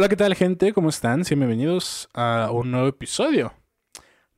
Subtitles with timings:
[0.00, 0.72] Hola, ¿qué tal gente?
[0.72, 1.24] ¿Cómo están?
[1.28, 3.52] Bienvenidos a un nuevo episodio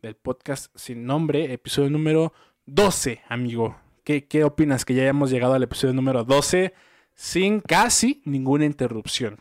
[0.02, 2.32] del podcast sin nombre, episodio número
[2.66, 3.76] 12, amigo.
[4.02, 6.74] ¿Qué, qué opinas que ya hayamos llegado al episodio número 12
[7.14, 9.38] sin casi ninguna interrupción?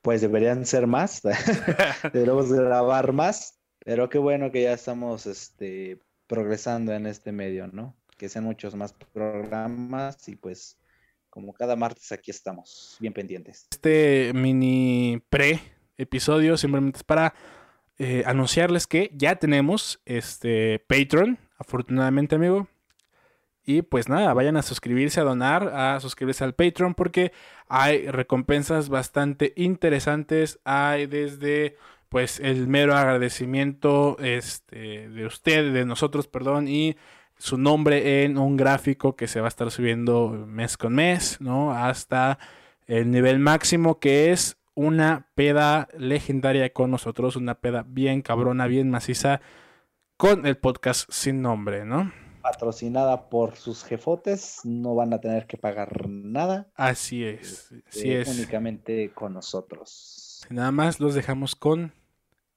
[0.00, 1.22] Pues deberían ser más,
[2.12, 5.98] deberíamos grabar más, pero qué bueno que ya estamos este,
[6.28, 7.96] progresando en este medio, ¿no?
[8.16, 10.78] Que sean muchos más programas y pues
[11.30, 13.66] como cada martes aquí estamos, bien pendientes.
[13.70, 15.60] Este mini pre
[15.96, 17.34] episodio simplemente es para
[17.98, 22.68] eh, anunciarles que ya tenemos este Patreon, afortunadamente, amigo.
[23.64, 27.32] Y pues nada, vayan a suscribirse, a donar, a suscribirse al Patreon porque
[27.68, 30.58] hay recompensas bastante interesantes.
[30.64, 31.76] Hay desde
[32.08, 36.96] pues el mero agradecimiento este, de usted, de nosotros, perdón, y
[37.40, 41.72] su nombre en un gráfico que se va a estar subiendo mes con mes, ¿no?
[41.72, 42.38] Hasta
[42.86, 48.90] el nivel máximo que es una peda legendaria con nosotros, una peda bien cabrona, bien
[48.90, 49.40] maciza
[50.18, 52.12] con el podcast sin nombre, ¿no?
[52.42, 56.70] Patrocinada por sus jefotes, no van a tener que pagar nada.
[56.74, 58.28] Así es, así eh, es.
[58.28, 60.46] Únicamente con nosotros.
[60.50, 61.94] Nada más los dejamos con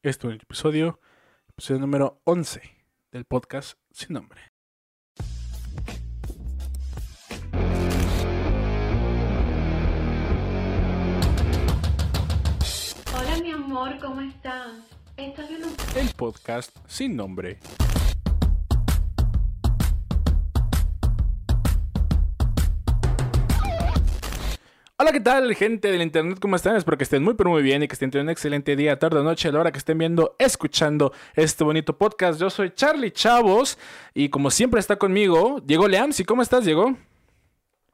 [0.01, 0.99] este episodio,
[1.51, 2.61] episodio número 11
[3.13, 4.52] del podcast sin nombre.
[13.75, 15.67] Amor, ¿cómo viendo?
[15.95, 17.57] El podcast sin nombre.
[24.97, 26.37] Hola, ¿qué tal, gente del internet?
[26.39, 26.75] ¿Cómo están?
[26.75, 29.17] Espero que estén muy, pero muy bien y que estén teniendo un excelente día, tarde
[29.17, 32.39] o noche, a la hora que estén viendo, escuchando este bonito podcast.
[32.39, 33.79] Yo soy Charlie Chavos
[34.13, 36.25] y como siempre está conmigo, Diego Leamsi.
[36.25, 36.95] ¿Cómo estás, Diego?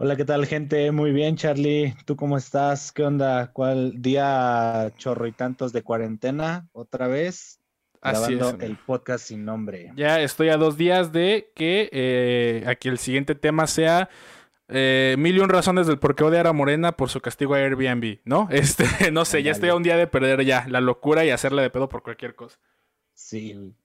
[0.01, 0.93] Hola, ¿qué tal, gente?
[0.93, 1.93] Muy bien, Charlie.
[2.05, 2.93] ¿Tú cómo estás?
[2.93, 3.51] ¿Qué onda?
[3.51, 6.69] ¿Cuál día chorro y tantos de cuarentena?
[6.71, 7.59] ¿Otra vez?
[7.99, 9.91] Así grabando es, el podcast sin nombre.
[9.97, 14.07] Ya estoy a dos días de que eh, aquí el siguiente tema sea
[14.69, 17.57] eh, mil y un razones del por qué odiar a Morena por su castigo a
[17.57, 18.47] Airbnb, ¿no?
[18.51, 21.61] Este, no sé, ya estoy a un día de perder ya la locura y hacerle
[21.61, 22.57] de pedo por cualquier cosa.
[23.13, 23.75] Sí.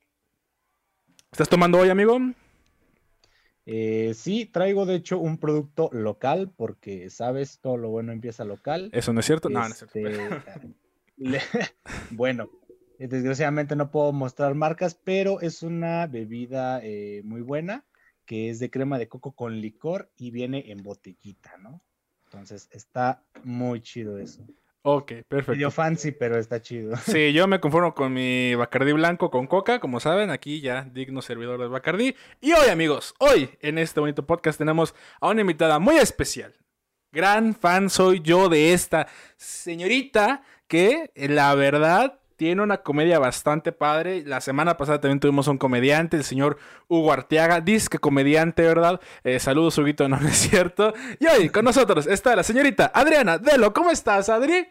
[1.33, 2.21] ¿Estás tomando hoy, amigo?
[3.67, 8.91] Eh, sí, traigo de hecho un producto local porque, sabes, todo lo bueno empieza local.
[8.93, 9.49] ¿Eso no es cierto?
[9.49, 9.99] No, no es cierto.
[9.99, 10.75] Este,
[11.17, 11.41] le-
[12.11, 12.51] bueno,
[12.99, 17.85] desgraciadamente no puedo mostrar marcas, pero es una bebida eh, muy buena
[18.27, 21.83] que es de crema de coco con licor y viene en botellita, ¿no?
[22.25, 24.47] Entonces está muy chido eso.
[24.87, 25.53] Ok, perfecto.
[25.53, 26.95] Medio fancy, pero está chido.
[27.06, 31.22] Sí, yo me conformo con mi Bacardí blanco con coca, como saben, aquí ya digno
[31.22, 32.15] servidor del Bacardí.
[32.43, 36.55] Y hoy, amigos, hoy en este bonito podcast tenemos a una invitada muy especial.
[37.12, 39.06] Gran fan soy yo de esta
[39.39, 44.22] señorita que, la verdad, tiene una comedia bastante padre.
[44.27, 49.00] La semana pasada también tuvimos un comediante, el señor Hugo Arteaga, disque comediante, ¿verdad?
[49.22, 50.93] Eh, saludos, Huguito, no, no es cierto.
[51.19, 53.72] Y hoy con nosotros está la señorita Adriana Delo.
[53.72, 54.66] ¿Cómo estás, Adri?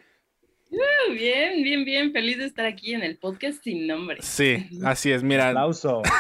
[1.11, 2.11] Bien, bien, bien.
[2.11, 4.17] Feliz de estar aquí en el podcast sin nombre.
[4.21, 5.49] Sí, así es, mira.
[5.49, 6.01] Aplauso.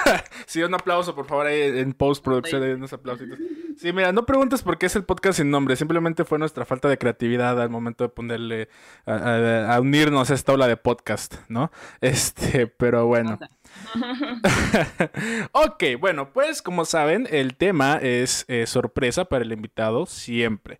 [0.45, 2.69] Sí, un aplauso, por favor, ahí en postproducción, Ay.
[2.69, 3.39] ahí unos aplausitos.
[3.77, 6.87] Sí, mira, no preguntes por qué es el podcast sin nombre, simplemente fue nuestra falta
[6.89, 8.67] de creatividad al momento de ponerle,
[9.05, 11.71] a, a- a unirnos a esta ola de podcast, ¿no?
[12.01, 13.39] Este, pero bueno.
[15.53, 20.77] ok, bueno, pues como saben, el tema es eh, sorpresa para el invitado siempre.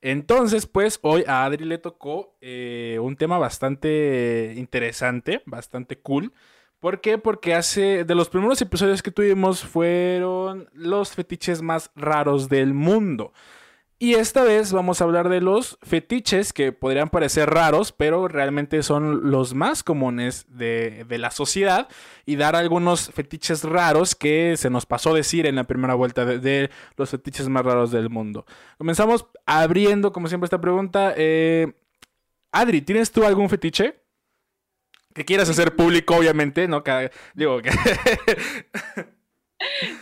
[0.00, 6.32] Entonces, pues hoy a Adri le tocó eh, un tema bastante interesante, bastante cool.
[6.78, 7.18] ¿Por qué?
[7.18, 13.32] Porque hace de los primeros episodios que tuvimos fueron los fetiches más raros del mundo.
[14.00, 18.84] Y esta vez vamos a hablar de los fetiches que podrían parecer raros, pero realmente
[18.84, 21.88] son los más comunes de, de la sociedad.
[22.24, 26.38] Y dar algunos fetiches raros que se nos pasó decir en la primera vuelta de,
[26.38, 28.46] de los fetiches más raros del mundo.
[28.76, 31.12] Comenzamos abriendo, como siempre, esta pregunta.
[31.16, 31.72] Eh,
[32.52, 34.00] Adri, ¿tienes tú algún fetiche?
[35.12, 36.84] Que quieras hacer público, obviamente, ¿no?
[36.84, 37.70] Que- digo, que...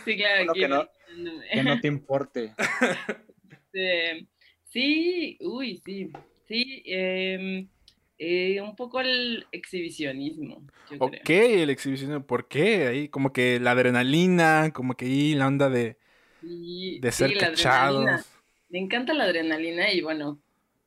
[0.05, 0.45] Sí, claro.
[0.45, 1.47] Bueno, aquí que no- imaginándome.
[1.51, 2.53] Que no te importe.
[3.77, 4.27] Este,
[4.65, 6.09] sí, uy, sí.
[6.47, 7.69] Sí, em,
[8.17, 11.23] eh, un poco el exhibicionismo, yo Ok, creo.
[11.29, 12.87] el exhibicionismo, ¿por qué?
[12.87, 15.97] Ahí como que la adrenalina, como que ahí la onda de,
[16.39, 17.61] Sí, de sí, ser adrenalina.
[17.63, 18.25] cachados.
[18.69, 20.39] Me encanta la adrenalina y bueno,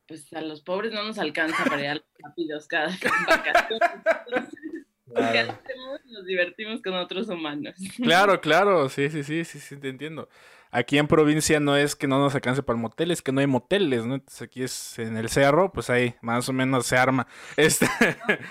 [0.07, 2.89] pues a los pobres no nos alcanza para ir a los rápidos cada
[3.29, 3.81] vacaciones.
[6.07, 7.75] Nos divertimos con otros humanos.
[8.03, 10.29] Claro, claro, sí, sí, sí, sí, sí, te entiendo.
[10.71, 13.41] Aquí en provincia no es que no nos alcance para el motel, es que no
[13.41, 14.15] hay moteles, ¿no?
[14.15, 17.27] Entonces aquí es en el cerro, pues ahí más o menos se arma.
[17.57, 17.87] Este...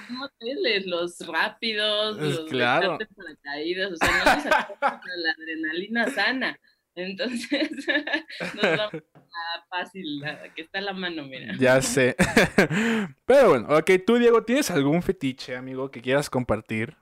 [0.10, 2.98] No, moteles, los rápidos, los claro.
[3.16, 6.60] paracaídas, o sea, no les la adrenalina sana.
[6.96, 7.70] Entonces,
[8.56, 11.54] nos vamos a fácil, la, que está a la mano, mira.
[11.58, 12.16] Ya sé.
[13.26, 16.98] Pero bueno, ok, tú, Diego, ¿tienes algún fetiche, amigo, que quieras compartir?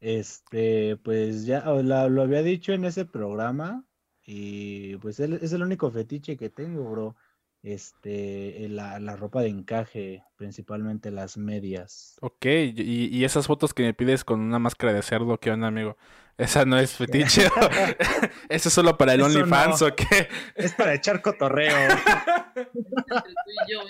[0.00, 3.84] Este, pues ya lo había dicho en ese programa
[4.24, 7.16] y pues es el único fetiche que tengo, bro.
[7.62, 12.16] Este, la, la ropa de encaje, principalmente las medias.
[12.22, 15.66] Ok, y, y, esas fotos que me pides con una máscara de cerdo, ¿qué onda,
[15.66, 15.98] amigo?
[16.38, 17.48] Esa no es fetiche.
[18.48, 20.28] Eso es solo para el OnlyFans, ¿o qué?
[20.54, 21.76] Es para echar cotorreo.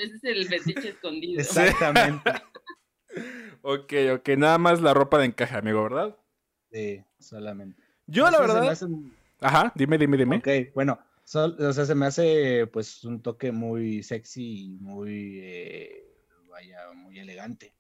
[0.01, 1.41] ese es el fetiche escondido.
[1.41, 2.33] Exactamente.
[3.63, 6.17] Ok, ok, nada más la ropa de encaje, amigo, ¿verdad?
[6.73, 7.83] Sí, solamente.
[8.07, 8.79] Yo, la verdad.
[9.41, 10.37] Ajá, dime, dime, dime.
[10.37, 10.99] Ok, bueno,
[11.35, 16.05] o sea, se me hace pues un toque muy sexy y muy, eh,
[16.49, 17.75] vaya, muy elegante.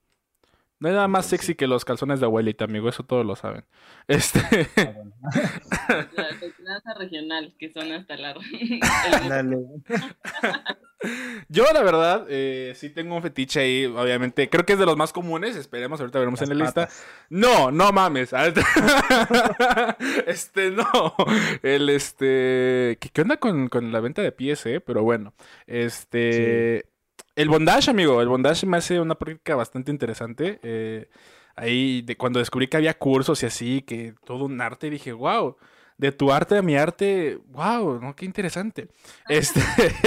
[0.80, 3.64] No hay nada más sexy que los calzones de abuelita, amigo, eso todos lo saben.
[4.08, 4.40] Este.
[4.76, 6.06] Ah,
[6.84, 8.34] la regional, que son hasta la.
[11.48, 14.48] Yo, la verdad, eh, sí tengo un fetiche ahí, obviamente.
[14.50, 15.56] Creo que es de los más comunes.
[15.56, 16.88] Esperemos, ahorita veremos en la lista.
[17.30, 18.34] No, no mames.
[20.26, 21.14] este, no.
[21.62, 22.98] El este.
[23.00, 24.80] ¿Qué, onda con, la venta de pies, eh?
[24.80, 25.32] Pero bueno.
[25.66, 26.86] Este.
[27.40, 28.20] El bondage, amigo.
[28.20, 30.60] El bondage me hace una práctica bastante interesante.
[30.62, 31.08] Eh,
[31.56, 35.56] ahí, de cuando descubrí que había cursos y así, que todo un arte, dije, wow,
[35.96, 38.14] de tu arte a mi arte, wow, ¿no?
[38.14, 38.88] Qué interesante.
[39.26, 39.62] Este,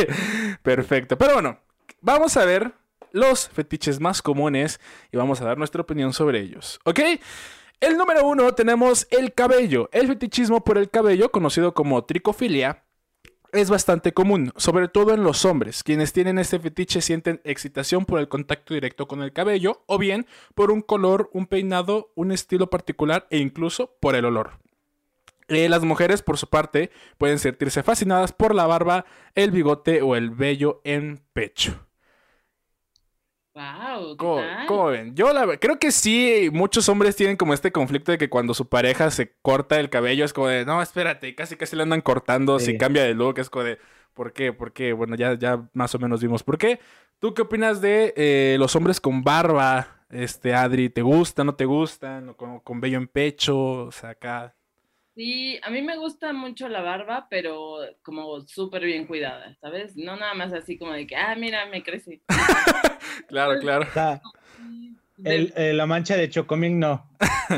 [0.61, 1.17] perfecto.
[1.17, 1.57] Pero bueno,
[2.01, 2.71] vamos a ver
[3.11, 4.79] los fetiches más comunes
[5.11, 6.79] y vamos a dar nuestra opinión sobre ellos.
[6.85, 6.99] ¿Ok?
[7.79, 9.89] El número uno tenemos el cabello.
[9.91, 12.83] El fetichismo por el cabello, conocido como tricofilia,
[13.53, 15.83] es bastante común, sobre todo en los hombres.
[15.83, 20.25] Quienes tienen este fetiche sienten excitación por el contacto directo con el cabello o bien
[20.55, 24.59] por un color, un peinado, un estilo particular e incluso por el olor.
[25.47, 29.05] Eh, las mujeres, por su parte, pueden sentirse fascinadas por la barba,
[29.35, 31.85] el bigote o el vello en pecho.
[33.55, 35.13] Wow, ¿Cómo, ven?
[35.15, 38.67] Yo la, creo que sí, muchos hombres tienen como este conflicto de que cuando su
[38.67, 42.57] pareja se corta el cabello es como de, no, espérate, casi casi le andan cortando
[42.57, 43.77] si cambia de look, es como de,
[44.15, 44.53] ¿por qué?
[44.53, 44.93] ¿Por qué?
[44.93, 46.79] Bueno, ya, ya más o menos vimos por qué.
[47.19, 50.89] ¿Tú qué opinas de eh, los hombres con barba, este, Adri?
[50.89, 52.29] ¿Te gusta, no te gustan?
[52.29, 53.85] ¿O con, con vello en pecho?
[53.85, 54.55] O sea, acá...
[55.15, 59.95] Sí, a mí me gusta mucho la barba, pero como súper bien cuidada, ¿sabes?
[59.95, 62.21] No nada más así como de que, ah, mira, me crece.
[63.27, 63.87] claro, claro.
[65.23, 67.07] el, la mancha de Chocoming no.
[67.49, 67.57] No,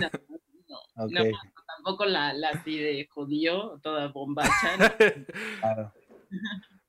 [1.07, 1.23] no,
[1.65, 4.95] tampoco la, la así de judío, toda bombacha.
[5.61, 5.93] Claro.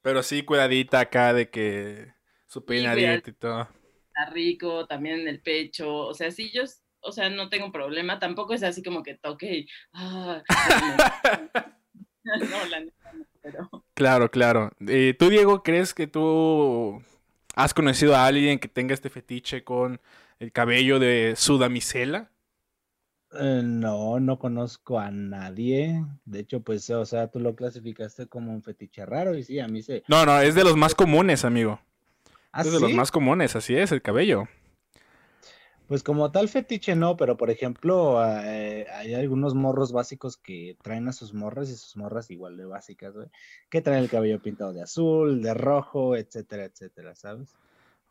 [0.03, 2.13] Pero sí, cuidadita acá de que
[2.47, 3.69] su peinadito y todo.
[4.09, 5.95] Está rico, también en el pecho.
[5.95, 6.63] O sea, sí, yo
[7.07, 10.43] o sea, no tengo problema, tampoco es así como que toque y, ah,
[12.25, 13.13] no, la neta
[13.43, 13.71] pero...
[13.95, 14.73] Claro, claro.
[14.89, 17.01] Eh, ¿Tú, Diego, crees que tú
[17.55, 20.01] has conocido a alguien que tenga este fetiche con
[20.41, 22.31] el cabello de su damisela?
[23.33, 26.05] Eh, no, no conozco a nadie.
[26.25, 29.69] De hecho, pues, o sea, tú lo clasificaste como un fetiche raro y sí, a
[29.69, 30.03] mí se...
[30.09, 31.81] No, no, es de los más comunes, amigo.
[32.53, 34.49] ¿Ah, es de los más comunes, así es, el cabello.
[35.89, 41.07] Pues como tal fetiche no, pero por ejemplo, eh, hay algunos morros básicos que traen
[41.07, 43.15] a sus morras y sus morras igual de básicas,
[43.71, 47.57] que traen el cabello pintado de azul, de rojo, etcétera, etcétera, ¿sabes?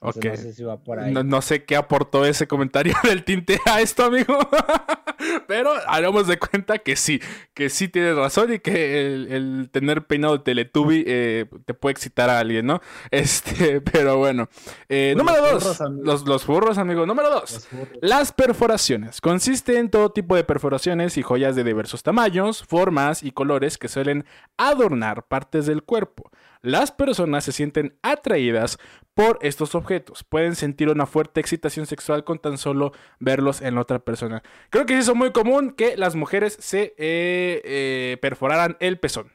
[0.05, 0.25] Ok.
[0.25, 1.13] No sé, si va por ahí.
[1.13, 4.37] No, sé qué aportó ese comentario del tinte a esto, amigo.
[5.47, 7.21] Pero hagamos de cuenta que sí,
[7.53, 12.29] que sí tienes razón y que el, tener peinado de Teletubby eh, te puede excitar
[12.29, 12.81] a alguien, ¿no?
[13.11, 14.49] Este, pero bueno.
[14.89, 15.79] Eh, pues número dos.
[16.03, 17.05] los, los furros, amigo.
[17.05, 17.67] Número dos.
[18.01, 19.21] Las perforaciones.
[19.21, 23.87] Consiste en todo tipo de perforaciones y joyas de diversos tamaños, formas y colores que
[23.87, 24.25] suelen
[24.57, 26.29] adornar partes del cuerpo.
[26.65, 28.79] Las personas se sienten atraídas
[29.15, 30.23] por estos objetos.
[30.23, 34.43] Pueden sentir una fuerte excitación sexual con tan solo verlos en otra persona.
[34.69, 39.31] Creo que es muy común que las mujeres se eh, eh, perforaran el pezón.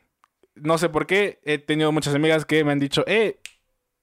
[0.54, 1.40] No sé por qué.
[1.44, 3.40] He tenido muchas amigas que me han dicho, eh,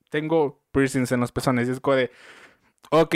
[0.09, 1.69] tengo piercings en los pezones.
[1.69, 2.11] Y es como de,
[2.89, 3.15] ok,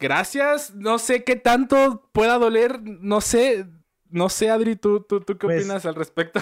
[0.00, 0.74] gracias.
[0.74, 2.82] No sé qué tanto pueda doler.
[2.82, 3.66] No sé.
[4.08, 6.40] No sé, Adri, ¿tú, tú, qué pues opinas al respecto?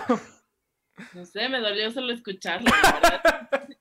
[1.13, 2.71] No sé, me dolió solo escucharlo.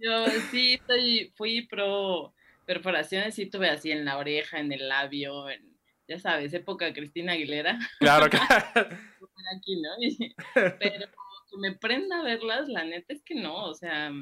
[0.00, 5.50] Yo sí estoy, fui pro perforaciones, sí tuve así en la oreja, en el labio,
[5.50, 5.76] en,
[6.06, 7.78] ya sabes, época Cristina Aguilera.
[7.98, 8.96] Claro, claro.
[9.56, 9.90] Aquí, ¿no?
[10.78, 11.06] Pero
[11.50, 14.12] que me prenda verlas, la neta es que no, o sea,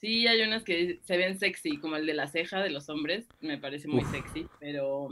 [0.00, 3.28] sí hay unas que se ven sexy, como el de la ceja de los hombres,
[3.40, 5.08] me parece muy sexy, pero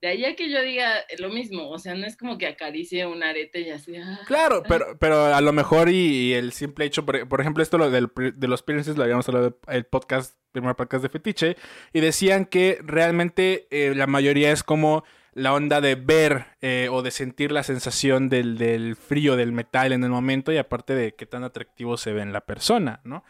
[0.00, 3.04] de ahí a que yo diga lo mismo, o sea, no es como que acaricie
[3.06, 3.96] un arete y así.
[3.96, 7.62] ah, Claro, pero, pero a lo mejor y, y el simple hecho, por, por ejemplo,
[7.62, 11.08] esto lo del, de los piercings lo habíamos hablado en el podcast, primer podcast de
[11.08, 11.56] Fetiche,
[11.92, 17.02] y decían que realmente eh, la mayoría es como la onda de ver eh, o
[17.02, 21.14] de sentir la sensación del, del frío del metal en el momento y aparte de
[21.14, 23.24] qué tan atractivo se ve en la persona, ¿no?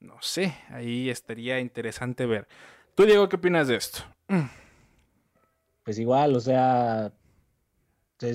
[0.00, 2.46] No sé, ahí estaría interesante ver.
[2.94, 4.02] Tú, Diego, ¿qué opinas de esto?
[5.88, 7.12] Pues igual, o sea,
[8.18, 8.34] se,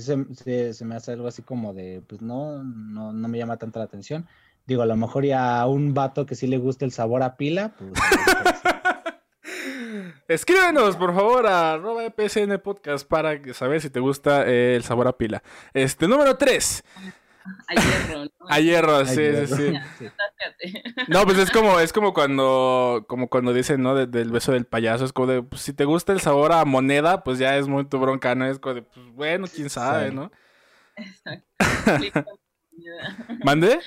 [0.74, 3.86] se- me hace algo así como de, pues no, no, no me llama tanta la
[3.86, 4.26] atención.
[4.66, 7.38] Digo, a lo mejor ya a un vato que sí le gusta el sabor a
[7.38, 7.92] pila, pues...
[7.92, 10.14] lo mejor sí.
[10.28, 15.08] Escríbenos, por favor, a arroba EPSN Podcast para saber si te gusta eh, el sabor
[15.08, 15.44] a pila.
[15.76, 16.84] Este, número 3.
[17.68, 18.30] A hierro, ¿no?
[18.50, 19.16] A hierro, sí,
[19.48, 20.74] sí, sí.
[21.08, 23.96] No, pues es como, es como cuando, como cuando dicen, ¿no?
[23.96, 26.64] De- del beso del payaso, es como de, pues, si te gusta el sabor a
[26.66, 28.46] moneda, pues ya es muy tu bronca, ¿no?
[28.46, 30.16] Es como de, pues bueno, quién sabe, Sí.
[30.16, 30.32] ¿no?
[30.96, 31.46] Exacto.
[33.44, 33.80] ¿Mande?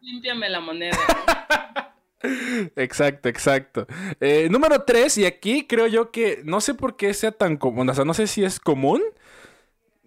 [0.00, 0.96] Límpiame la moneda.
[1.08, 1.82] ¿no?
[2.76, 3.86] Exacto, exacto.
[4.20, 7.88] Eh, número 3, y aquí creo yo que no sé por qué sea tan común,
[7.90, 9.02] o sea, no sé si es común.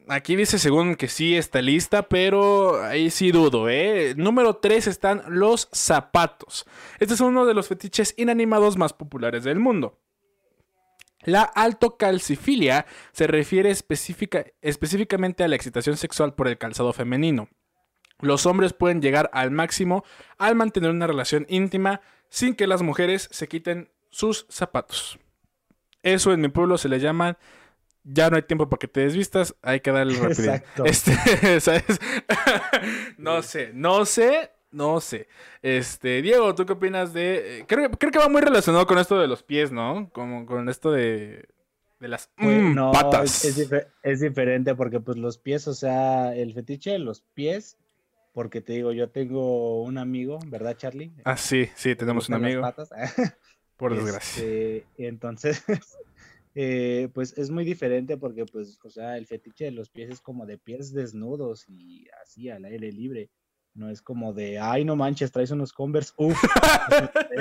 [0.07, 4.13] Aquí dice según que sí está lista, pero ahí sí dudo, ¿eh?
[4.15, 6.65] Número 3 están los zapatos.
[6.99, 9.99] Este es uno de los fetiches inanimados más populares del mundo.
[11.23, 17.49] La altocalcifilia se refiere específica- específicamente a la excitación sexual por el calzado femenino.
[18.19, 20.03] Los hombres pueden llegar al máximo
[20.37, 25.17] al mantener una relación íntima sin que las mujeres se quiten sus zapatos.
[26.03, 27.39] Eso en mi pueblo se le llama
[28.05, 30.53] ya no hay tiempo para que te desvistas, hay que darle rápido.
[30.53, 30.85] Exacto.
[30.85, 31.83] Este, ¿sabes?
[33.17, 35.27] no sé, no sé, no sé.
[35.61, 39.19] Este, Diego, ¿tú qué opinas de eh, creo, creo que va muy relacionado con esto
[39.19, 40.09] de los pies, ¿no?
[40.13, 41.47] Como con esto de
[41.99, 43.45] de las Pues, mm, no, patas.
[43.45, 47.21] Es, es dife- es diferente porque pues los pies, o sea, el fetiche de los
[47.33, 47.77] pies,
[48.33, 51.13] porque te digo, yo tengo un amigo, ¿verdad, Charlie?
[51.23, 52.89] Ah, sí, sí, tenemos un amigo, patas.
[53.77, 54.43] por desgracia.
[54.43, 55.63] Este, entonces,
[56.55, 60.21] eh, pues es muy diferente porque, pues, o sea, el fetiche de los pies es
[60.21, 63.29] como de pies desnudos y así al aire libre.
[63.73, 66.41] No es como de, ay, no manches, traes unos Converse, uff,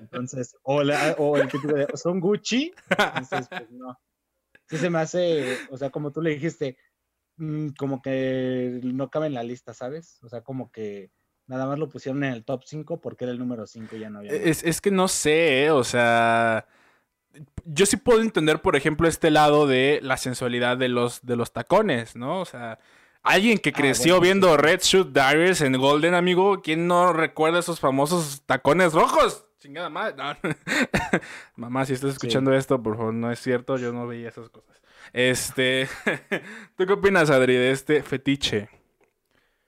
[0.00, 3.98] Entonces, o, la- o el típico de, son Gucci, entonces, pues no.
[4.68, 6.76] Sí se me hace, o sea, como tú le dijiste,
[7.36, 10.18] mm, como que no cabe en la lista, ¿sabes?
[10.22, 11.10] O sea, como que
[11.46, 14.10] nada más lo pusieron en el top 5 porque era el número 5 y ya
[14.10, 14.32] no había.
[14.32, 14.40] más.
[14.40, 15.70] Es, es que no sé, ¿eh?
[15.70, 16.66] o sea,
[17.64, 21.52] yo sí puedo entender, por ejemplo, este lado de la sensualidad de los, de los
[21.52, 22.40] tacones, ¿no?
[22.40, 22.78] O sea,
[23.22, 24.56] alguien que Ah, creció bueno, viendo sí.
[24.62, 29.46] Red Shoot Diaries en Golden, amigo, ¿quién no recuerda esos famosos tacones rojos?
[29.58, 30.16] Chingada madre.
[30.16, 30.36] no.
[31.56, 34.82] Mamá, si estás escuchando esto, por favor, no es cierto, yo no veía esas cosas.
[35.12, 35.88] Este,
[36.76, 38.68] ¿tú qué opinas, Adri, de este fetiche?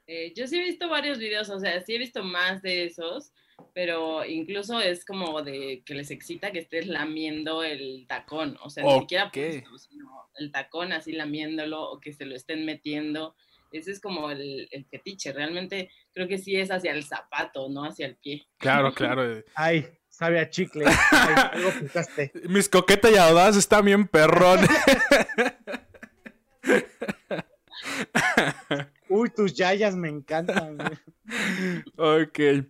[0.07, 3.33] Eh, yo sí he visto varios videos, o sea, sí he visto más de esos,
[3.73, 8.85] pero incluso es como de que les excita que estés lamiendo el tacón, o sea,
[8.85, 13.35] ni siquiera puesto, sino el tacón así lamiéndolo o que se lo estén metiendo.
[13.73, 17.85] Ese es como el, el fetiche, realmente creo que sí es hacia el zapato, no
[17.85, 18.47] hacia el pie.
[18.59, 19.43] Claro, claro.
[19.55, 20.85] Ay, sabe a chicle.
[21.11, 22.33] Ay, algo picaste.
[22.49, 24.61] Mis coquetas y audaz están bien perrón.
[29.09, 30.77] Uy, tus yayas me encantan.
[30.77, 30.99] güey.
[31.97, 32.67] ok.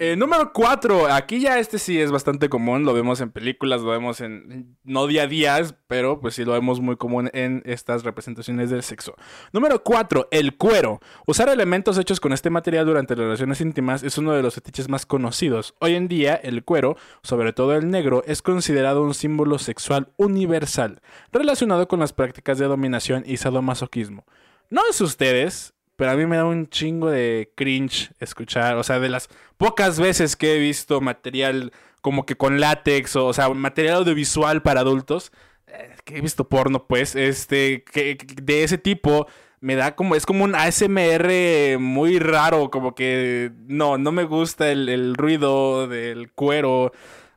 [0.00, 1.06] Eh, número 4.
[1.12, 2.84] Aquí ya este sí es bastante común.
[2.84, 4.76] Lo vemos en películas, lo vemos en.
[4.82, 8.82] No día a día, pero pues sí lo vemos muy común en estas representaciones del
[8.82, 9.14] sexo.
[9.52, 10.28] Número 4.
[10.32, 11.00] El cuero.
[11.26, 14.88] Usar elementos hechos con este material durante las relaciones íntimas es uno de los fetiches
[14.88, 15.74] más conocidos.
[15.78, 21.02] Hoy en día, el cuero, sobre todo el negro, es considerado un símbolo sexual universal,
[21.30, 24.24] relacionado con las prácticas de dominación y sadomasoquismo.
[24.70, 28.98] No sé ustedes, pero a mí me da un chingo de cringe escuchar, o sea,
[28.98, 33.48] de las pocas veces que he visto material como que con látex, o, o sea,
[33.50, 35.32] material audiovisual para adultos,
[35.66, 39.26] eh, que he visto porno, pues, este, que, que de ese tipo,
[39.60, 44.70] me da como, es como un ASMR muy raro, como que no, no me gusta
[44.70, 46.92] el, el ruido del cuero,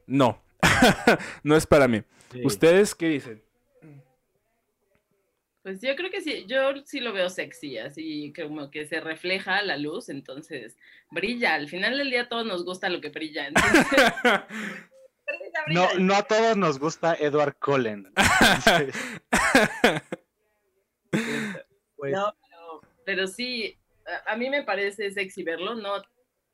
[0.05, 0.41] no,
[1.43, 2.01] no es para mí.
[2.33, 2.41] Sí.
[2.43, 3.46] ¿Ustedes qué dicen?
[5.67, 9.61] Pues yo creo que sí, yo sí lo veo sexy, así como que se refleja
[9.63, 10.77] la luz, entonces
[11.11, 11.55] brilla.
[11.55, 13.47] Al final del día a todos nos gusta lo que brilla.
[13.47, 13.83] Entonces,
[15.67, 18.07] No, no a todos nos gusta Edward Cullen.
[21.97, 26.01] Pues, No, pero, pero sí, a, a mí me parece sexy verlo, no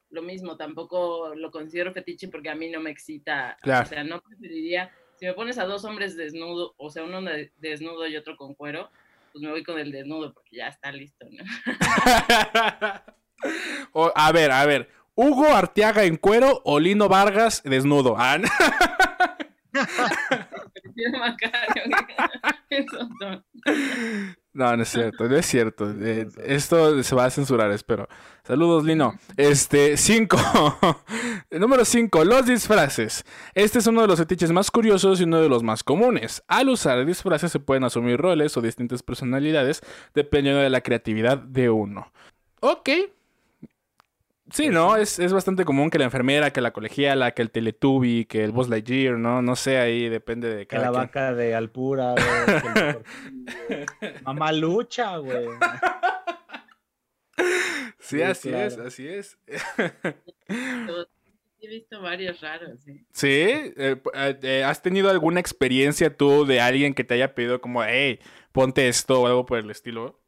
[0.10, 3.86] lo mismo, tampoco lo considero fetiche porque a mí no me excita, Claro.
[3.86, 7.51] o sea, no preferiría, si me pones a dos hombres desnudo, o sea, uno de-
[7.58, 8.89] desnudo y otro con cuero,
[9.33, 11.43] pues me voy con el desnudo porque ya está listo, ¿no?
[13.91, 14.87] O- a ver, a ver.
[15.15, 18.15] Hugo Arteaga en cuero o Lino Vargas desnudo.
[18.17, 18.37] Ah,
[21.12, 21.35] no.
[23.19, 23.43] No.
[24.53, 25.91] No, no es cierto, no es cierto.
[26.00, 28.07] Eh, esto se va a censurar, espero.
[28.43, 29.13] Saludos, Lino.
[29.35, 30.38] Este, 5.
[31.51, 33.25] Número 5, los disfraces.
[33.55, 36.43] Este es uno de los fetiches más curiosos y uno de los más comunes.
[36.47, 39.81] Al usar disfraces se pueden asumir roles o distintas personalidades
[40.13, 42.12] dependiendo de la creatividad de uno.
[42.59, 42.89] Ok.
[44.53, 44.95] Sí, ¿no?
[44.98, 48.51] Es, es bastante común que la enfermera, que la colegiala, que el Teletubby, que el
[48.51, 49.41] Buzz Lightyear, ¿no?
[49.41, 51.01] No sé, ahí depende de Que cada la quien.
[51.01, 53.03] vaca de Alpura, güey.
[53.67, 54.15] que.
[54.24, 55.48] Mamá lucha, güey.
[58.00, 59.39] Sí, Sí, así es, así es.
[61.60, 63.03] He visto varios raros, sí.
[63.13, 63.74] Sí, eh,
[64.13, 68.19] eh, eh, ¿has tenido alguna experiencia tú de alguien que te haya pedido como, hey,
[68.51, 70.19] ponte esto o algo por el estilo?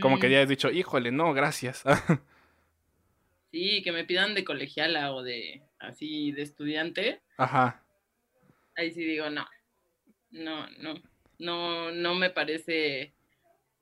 [0.00, 1.82] Como que ya has dicho, híjole, no, gracias.
[3.50, 7.20] Sí, que me pidan de colegiala o de así de estudiante.
[7.38, 7.82] Ajá.
[8.76, 9.46] Ahí sí digo, no.
[10.30, 10.94] No, no.
[11.38, 13.14] No, no me parece.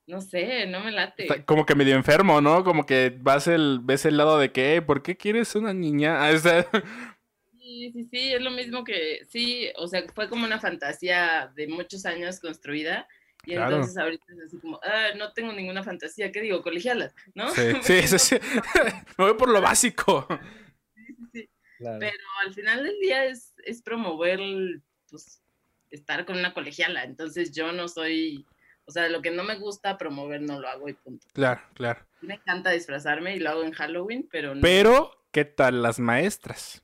[0.07, 1.25] No sé, no me late.
[1.25, 2.63] Está como que medio enfermo, ¿no?
[2.63, 6.25] Como que vas el, ves el lado de que, "Hey, ¿por qué quieres una niña?
[6.25, 6.67] Ah, o sea,
[7.67, 9.25] Sí, sí, sí, es lo mismo que.
[9.29, 13.09] Sí, o sea, fue como una fantasía de muchos años construida.
[13.47, 13.77] Y Claro.
[13.77, 16.33] entonces ahorita es así como, ah, no tengo ninguna fantasía.
[16.33, 16.63] ¿Qué digo?
[16.63, 17.49] Colegialas, ¿no?
[17.51, 18.37] sí, sí, sí, sí.
[19.19, 20.27] Me voy por lo básico.
[21.33, 21.49] Sí,
[21.79, 21.99] Claro.
[22.01, 24.41] Pero al final del día es, es promover,
[25.11, 25.43] pues,
[25.91, 27.05] estar con una colegiala.
[27.05, 28.47] Entonces yo no soy,
[28.87, 31.27] o sea, lo que no me gusta promover no lo hago y punto.
[31.35, 32.01] Claro, claro.
[32.23, 34.63] Me encanta disfrazarme y lo hago en Halloween, pero no.
[34.63, 36.83] Pero, ¿qué tal las maestras?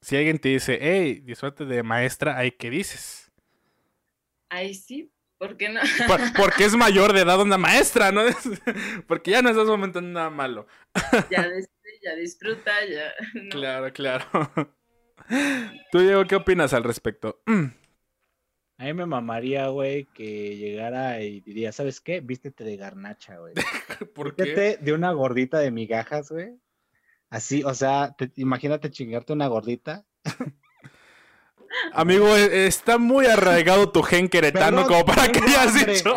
[0.00, 3.32] Si alguien te dice, hey, disfrute de maestra, ¿ahí qué dices?
[4.48, 5.80] Ay, sí, ¿por qué no?
[6.06, 8.22] Por- porque es mayor de edad una maestra, ¿no?
[9.06, 10.66] porque ya no estás fomentando nada malo.
[11.30, 11.46] ya,
[12.16, 13.12] disfruta, ya.
[13.34, 13.50] no.
[13.50, 14.24] Claro, claro.
[15.92, 17.42] Tú, Diego, ¿qué opinas al respecto?
[17.46, 22.20] A mí me mamaría, güey, que llegara y diría, ¿sabes qué?
[22.20, 23.54] Vístete de garnacha, güey.
[24.14, 24.44] ¿Por qué?
[24.44, 26.50] Vístete de una gordita de migajas, güey.
[27.30, 30.06] Así, o sea, te- imagínate chingarte una gordita.
[31.92, 35.94] Amigo, e- está muy arraigado tu gen queretano Perdón, como para que hayas hambre.
[35.94, 36.14] dicho.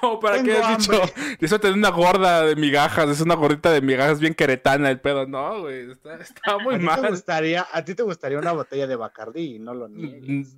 [0.00, 1.00] Como para que hayas dicho.
[1.40, 3.08] Disfrute de una gorda de migajas.
[3.08, 5.26] Es una gordita de migajas bien queretana el pedo.
[5.26, 5.90] No, güey.
[5.90, 7.10] Está, está muy ¿A ti, te mal.
[7.10, 10.56] gustaría, a ti te gustaría una botella de Bacardí, no lo niegues.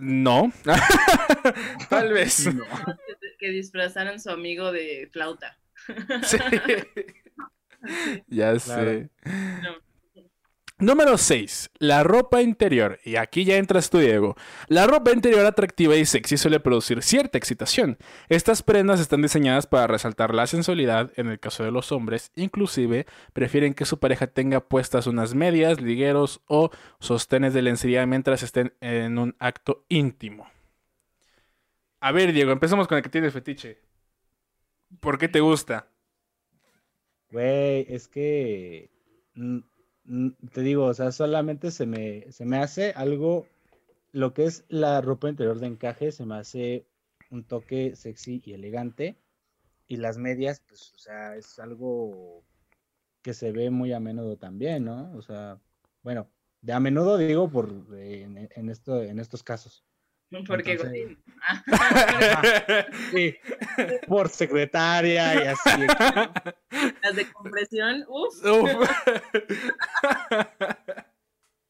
[0.00, 0.52] No.
[1.88, 2.52] Tal vez.
[2.54, 2.64] No.
[2.64, 5.56] Que, que disfrazaran su amigo de flauta.
[6.24, 6.36] Sí.
[8.26, 8.58] Ya Claro.
[8.90, 9.08] sé.
[9.24, 9.70] No.
[10.80, 11.70] Número 6.
[11.80, 13.00] La ropa interior.
[13.04, 14.36] Y aquí ya entras tú, Diego.
[14.68, 17.98] La ropa interior atractiva y sexy suele producir cierta excitación.
[18.28, 21.10] Estas prendas están diseñadas para resaltar la sensualidad.
[21.16, 25.80] En el caso de los hombres, inclusive, prefieren que su pareja tenga puestas unas medias,
[25.80, 30.48] ligueros o sostenes de lencería mientras estén en un acto íntimo.
[31.98, 33.80] A ver, Diego, empezamos con el que tiene fetiche.
[35.00, 35.88] ¿Por qué te gusta?
[37.32, 38.90] Güey, es que
[39.34, 39.58] mm,
[40.52, 43.46] te digo, o sea, solamente se me, se me hace algo,
[44.12, 46.86] lo que es la ropa interior de encaje, se me hace
[47.30, 49.16] un toque sexy y elegante.
[49.86, 52.42] Y las medias, pues, o sea, es algo
[53.22, 55.12] que se ve muy a menudo también, ¿no?
[55.16, 55.60] O sea,
[56.02, 56.28] bueno,
[56.60, 59.84] de a menudo digo por eh, en, en esto, en estos casos.
[60.46, 61.18] Porque Entonces- Godín.
[63.12, 63.36] Sí,
[64.06, 65.86] por secretaria y así.
[67.02, 68.44] las de compresión, uff.
[68.44, 68.90] Uf.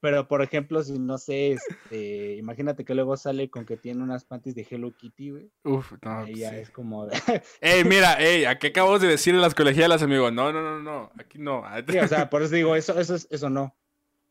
[0.01, 4.25] Pero, por ejemplo, si no sé, este, imagínate que luego sale con que tiene unas
[4.25, 5.51] panties de Hello Kitty, güey.
[5.65, 6.19] Uf, no.
[6.21, 6.57] Ahí ya sí.
[6.57, 7.17] es como de-
[7.61, 10.31] Ey, mira, ey, aquí acabamos de decirle a las colegialas, amigo.
[10.31, 11.65] No, no, no, no, aquí no.
[11.89, 13.77] Sí, o sea, por eso digo, eso, eso, es- eso no.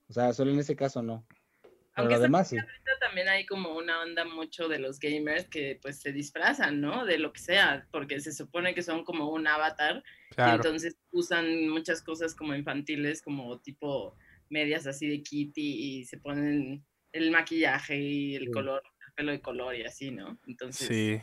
[0.09, 1.25] O sea, solo en ese caso no.
[1.97, 2.57] Aunque lo se demás sí.
[2.57, 7.05] ahorita también hay como una onda mucho de los gamers que pues se disfrazan, ¿no?
[7.05, 10.55] De lo que sea, porque se supone que son como un avatar y Claro.
[10.55, 14.15] entonces usan muchas cosas como infantiles, como tipo
[14.49, 18.51] medias así de Kitty y se ponen el maquillaje y el Sí.
[18.51, 20.37] color, el pelo de color y así, ¿no?
[20.47, 21.19] Entonces Sí.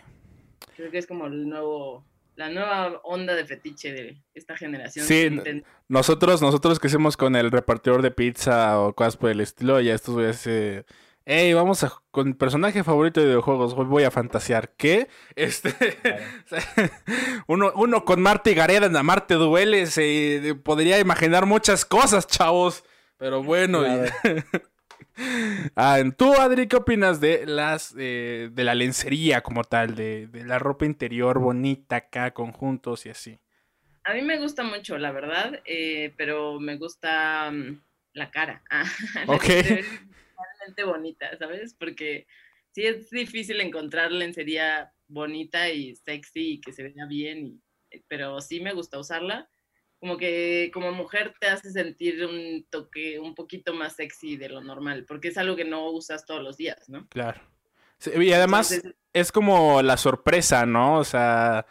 [0.76, 5.06] creo que es como el nuevo, la nueva onda de fetiche de esta generación.
[5.06, 5.30] Sí,
[5.88, 9.94] Nosotros, nosotros que hacemos con el repartidor de pizza o cosas por el estilo, ya
[9.94, 10.84] estos güeyes se
[11.26, 14.70] hey, vamos a, con personaje favorito de videojuegos, hoy voy a fantasear.
[14.76, 15.08] ¿Qué?
[15.36, 15.74] Este,
[17.46, 22.84] uno, uno con Marte Gareda en Marte Duele se podría imaginar muchas cosas, chavos.
[23.16, 23.82] Pero bueno.
[25.76, 30.44] ah, tú, Adri, ¿qué opinas de las eh, de la lencería como tal, de, de,
[30.44, 33.38] la ropa interior bonita acá, conjuntos y así?
[34.04, 37.80] A mí me gusta mucho, la verdad, eh, pero me gusta um,
[38.12, 38.62] la cara.
[38.70, 38.84] Ah,
[39.26, 39.44] ok.
[39.44, 41.74] realmente bonita, ¿sabes?
[41.74, 42.26] Porque
[42.72, 47.46] sí es difícil encontrar lencería bonita y sexy y que se vea bien,
[47.90, 49.48] y, pero sí me gusta usarla
[50.00, 54.60] como que como mujer te hace sentir un toque un poquito más sexy de lo
[54.60, 57.06] normal, porque es algo que no usas todos los días, ¿no?
[57.08, 57.40] Claro.
[58.16, 60.98] y además es como la sorpresa, ¿no?
[60.98, 61.66] O sea,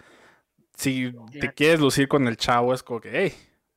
[0.75, 3.33] si te quieres lucir con el chavo, es como que, hey,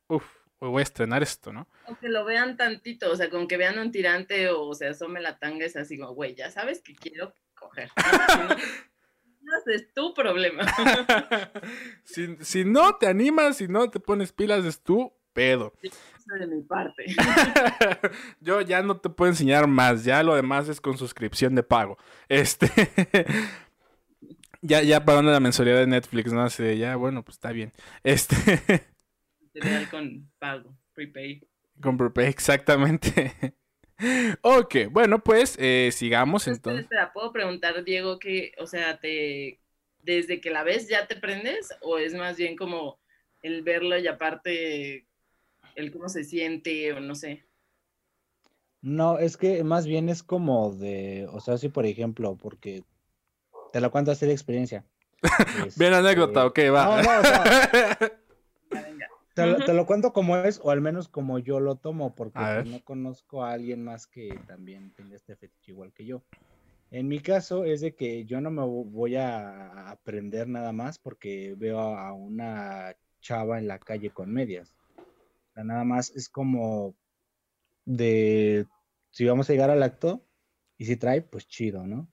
[0.07, 0.25] uff,
[0.59, 1.67] voy a estrenar esto, ¿no?
[1.85, 5.21] O que lo vean tantito, o sea, con que vean un tirante o se asome
[5.21, 7.91] la tanga, es así como, güey, ya sabes que quiero coger.
[9.67, 10.65] es tu problema.
[12.03, 15.73] si, no te animas, si no te pones pilas, es tu pedo.
[16.39, 17.05] de mi parte.
[18.41, 21.97] Yo ya no te puedo enseñar más, ya lo demás es con suscripción de pago.
[22.27, 22.69] Este.
[24.61, 26.43] ya, ya pagando la mensualidad de Netflix, ¿no?
[26.43, 27.71] Así ya, bueno, pues está bien.
[28.03, 28.35] Este.
[29.89, 31.47] con pago, prepay.
[31.81, 33.55] Con prepay, exactamente.
[34.41, 36.83] Ok, bueno, pues eh, sigamos entonces.
[36.83, 39.59] Espera, ¿puedo preguntar, Diego, que, o sea, te
[40.03, 42.97] desde que la ves ya te prendes o es más bien como
[43.41, 45.05] el verlo y aparte
[45.75, 47.43] el cómo se siente o no sé?
[48.81, 52.83] No, es que más bien es como de, o sea, sí, por ejemplo, porque
[53.73, 54.85] te lo cuento así de experiencia.
[55.77, 57.01] Bien anécdota, ok, va.
[57.01, 57.97] No, no, o sea,
[59.43, 62.83] Te, lo cuento como es, o al menos como yo lo tomo, porque pues, no
[62.83, 66.23] conozco a alguien más que también tenga este fetiche igual que yo.
[66.89, 71.53] En mi caso es de que yo no me voy a aprender nada más porque
[71.57, 74.73] veo a una chava en la calle con medias.
[74.97, 76.95] O sea, nada más es como
[77.85, 78.65] de
[79.11, 80.25] si vamos a llegar al acto
[80.77, 82.07] y si trae, pues chido, ¿no?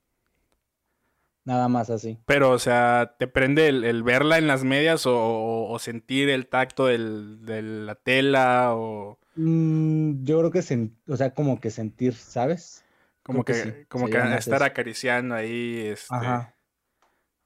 [1.45, 2.17] Nada más así.
[2.25, 6.97] Pero, o sea, ¿te prende el, verla en las medias o, sentir el tacto de
[6.97, 8.73] la tela?
[8.73, 9.19] O...
[9.35, 12.83] Mm, yo creo que, o sea, como que sentir, ¿sabes?
[13.21, 15.87] Como que, como que estar acariciando ahí.
[15.87, 16.15] Este...
[16.15, 16.55] Ajá.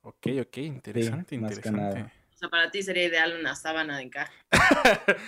[0.02, 2.12] Ok, ok, interesante, interesante.
[2.34, 4.34] O sea, para ti sería ideal una sábana de encaje.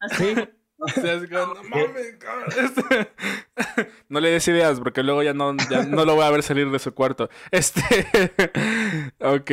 [0.18, 0.34] sí.
[0.78, 2.16] O sea, no mames,
[2.62, 3.08] este,
[4.08, 6.78] No le des ideas porque luego ya no, no lo voy a ver salir de
[6.78, 7.30] su cuarto.
[7.50, 7.82] Este.
[9.20, 9.50] ok.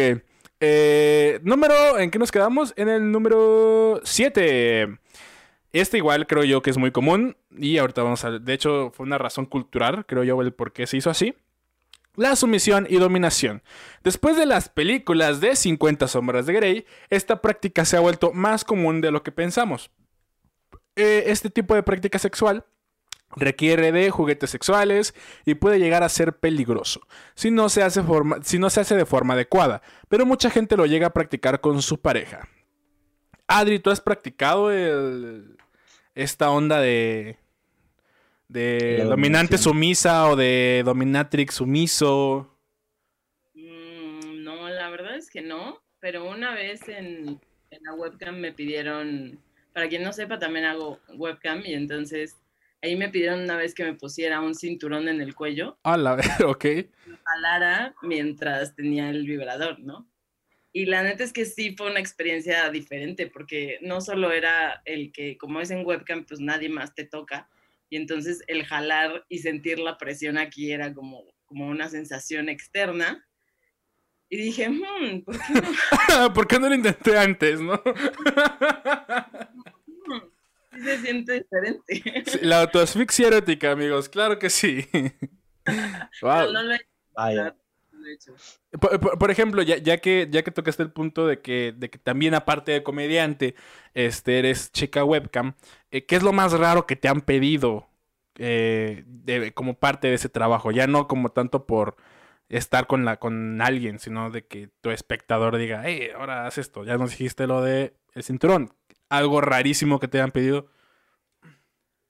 [0.60, 2.74] Eh, número, ¿en qué nos quedamos?
[2.76, 4.98] En el número 7.
[5.72, 8.32] Este igual creo yo que es muy común y ahorita vamos a...
[8.32, 11.36] De hecho, fue una razón cultural, creo yo, el por qué se hizo así.
[12.16, 13.64] La sumisión y dominación.
[14.04, 18.64] Después de las películas de 50 sombras de Grey, esta práctica se ha vuelto más
[18.64, 19.90] común de lo que pensamos.
[20.96, 22.66] Eh, este tipo de práctica sexual
[23.36, 27.02] requiere de juguetes sexuales y puede llegar a ser peligroso
[27.34, 28.04] si no, se hace
[28.44, 31.82] si no se hace de forma adecuada, pero mucha gente lo llega a practicar con
[31.82, 32.48] su pareja.
[33.48, 35.58] Adri, ¿tú has practicado el,
[36.16, 37.38] esta onda de,
[38.48, 42.56] de dominante sumisa o de dominatrix sumiso?
[43.54, 49.40] Mm, no, la verdad es que no, pero una vez en, la webcam me pidieron,
[49.74, 52.38] para quien no sepa, también hago webcam y entonces
[52.84, 55.80] ahí me pidieron una vez que me pusiera un cinturón en el cuello.
[55.84, 56.66] Ah, la ok.
[56.66, 60.10] Me jalara mientras tenía el vibrador, ¿no?
[60.76, 65.12] Y la neta es que sí fue una experiencia diferente, porque no solo era el
[65.12, 67.48] que, como es en webcam, pues nadie más te toca.
[67.90, 73.24] Y entonces el jalar y sentir la presión aquí era como, como una sensación externa.
[74.30, 75.72] Y dije, hmm, ¿por qué no?
[76.34, 77.80] ¿Por qué no lo intenté antes, no?
[80.84, 82.40] se siente diferente.
[82.42, 84.88] la autoasfixia erótica, amigos, claro que sí.
[86.22, 86.52] wow.
[86.52, 87.54] No, lo he...
[89.20, 92.34] Por, ejemplo, ya, ya, que, ya que tocaste el punto de que, de que también
[92.34, 93.56] aparte de comediante,
[93.94, 95.54] este, eres chica webcam,
[95.92, 97.88] eh, ¿qué es lo más raro que te han pedido
[98.36, 99.06] eh,
[99.54, 100.72] como parte de ese trabajo?
[100.72, 101.96] Ya no como tanto por
[102.50, 106.84] estar con, la, con alguien, sino de que tu espectador diga, hey, ahora haz esto,
[106.84, 108.74] ya nos dijiste lo de el cinturón.
[109.14, 110.70] Algo rarísimo que te han pedido.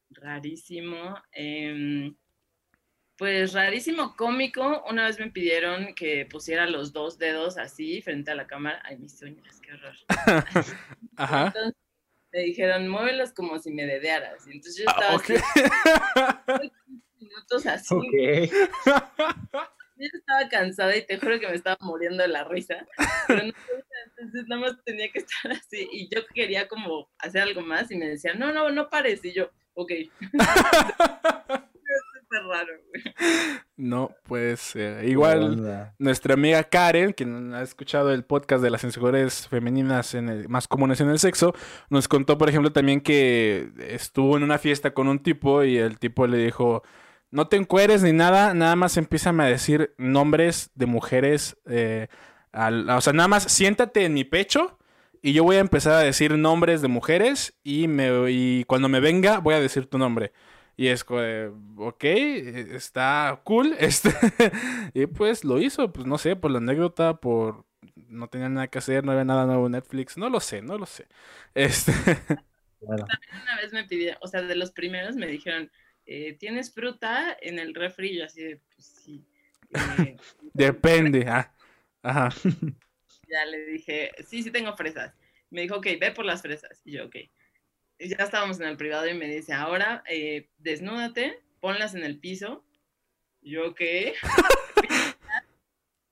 [0.10, 1.16] Rarísimo.
[1.34, 2.14] Eh
[3.18, 4.84] pues rarísimo, cómico.
[4.90, 8.82] Una vez me pidieron que pusiera los dos dedos así frente a la cámara.
[8.84, 9.96] Ay, mis uñas, qué horror.
[11.16, 11.48] Ajá.
[11.48, 11.74] Entonces
[12.32, 14.48] me dijeron, muévelos como si me dedearas.
[14.48, 16.72] Y entonces yo ah, estaba así,
[17.20, 17.96] minutos así.
[17.96, 18.52] Ok.
[20.04, 22.86] Yo estaba cansada y te juro que me estaba muriendo de la risa.
[23.28, 23.54] Pero no
[24.20, 25.88] entonces nada más tenía que estar así.
[25.92, 29.24] Y yo quería como hacer algo más y me decían, no, no, no pares.
[29.24, 29.92] Y yo, ok.
[31.86, 33.04] Es súper raro, güey.
[33.76, 39.48] No, pues eh, igual nuestra amiga Karen, quien ha escuchado el podcast de las inseguridades
[39.48, 41.54] femeninas en el- más comunes en el sexo,
[41.90, 46.00] nos contó, por ejemplo, también que estuvo en una fiesta con un tipo y el
[46.00, 46.84] tipo le dijo,
[47.34, 52.08] no te encueres ni nada, nada más empiezan a decir nombres de mujeres, eh,
[52.52, 54.78] al- o sea, nada más siéntate en mi pecho
[55.22, 59.00] y yo voy a empezar a decir nombres de mujeres y, me, y cuando me
[59.02, 60.34] venga voy a decir tu nombre.
[60.76, 63.76] Y es como, de, ok, eh, está cool.
[63.80, 64.12] Este,
[64.94, 67.66] y pues lo hizo, pues no sé, por la anécdota, por
[67.96, 70.78] no tenía nada que hacer, no había nada nuevo en Netflix, no lo sé, no
[70.78, 71.08] lo sé.
[71.56, 71.92] Este,
[72.80, 73.14] Claro.
[73.32, 75.72] Una vez me pidieron, o sea, de los primeros me dijeron,
[76.06, 78.18] eh, ¿tienes fruta en el refri?
[78.18, 79.26] Yo así de, pues sí.
[79.72, 80.18] Eh,
[80.54, 81.26] depende.
[81.28, 81.54] ah,
[82.02, 82.30] ajá.
[83.30, 85.14] ya le dije, sí, sí tengo fresas.
[85.50, 86.82] Me dijo, ok, ve por las fresas.
[86.86, 87.16] Y yo, ok.
[88.00, 92.20] Y ya estábamos en el privado y me dice, ahora eh, desnúdate, ponlas en el
[92.20, 92.66] piso.
[93.42, 93.82] Y yo, ok.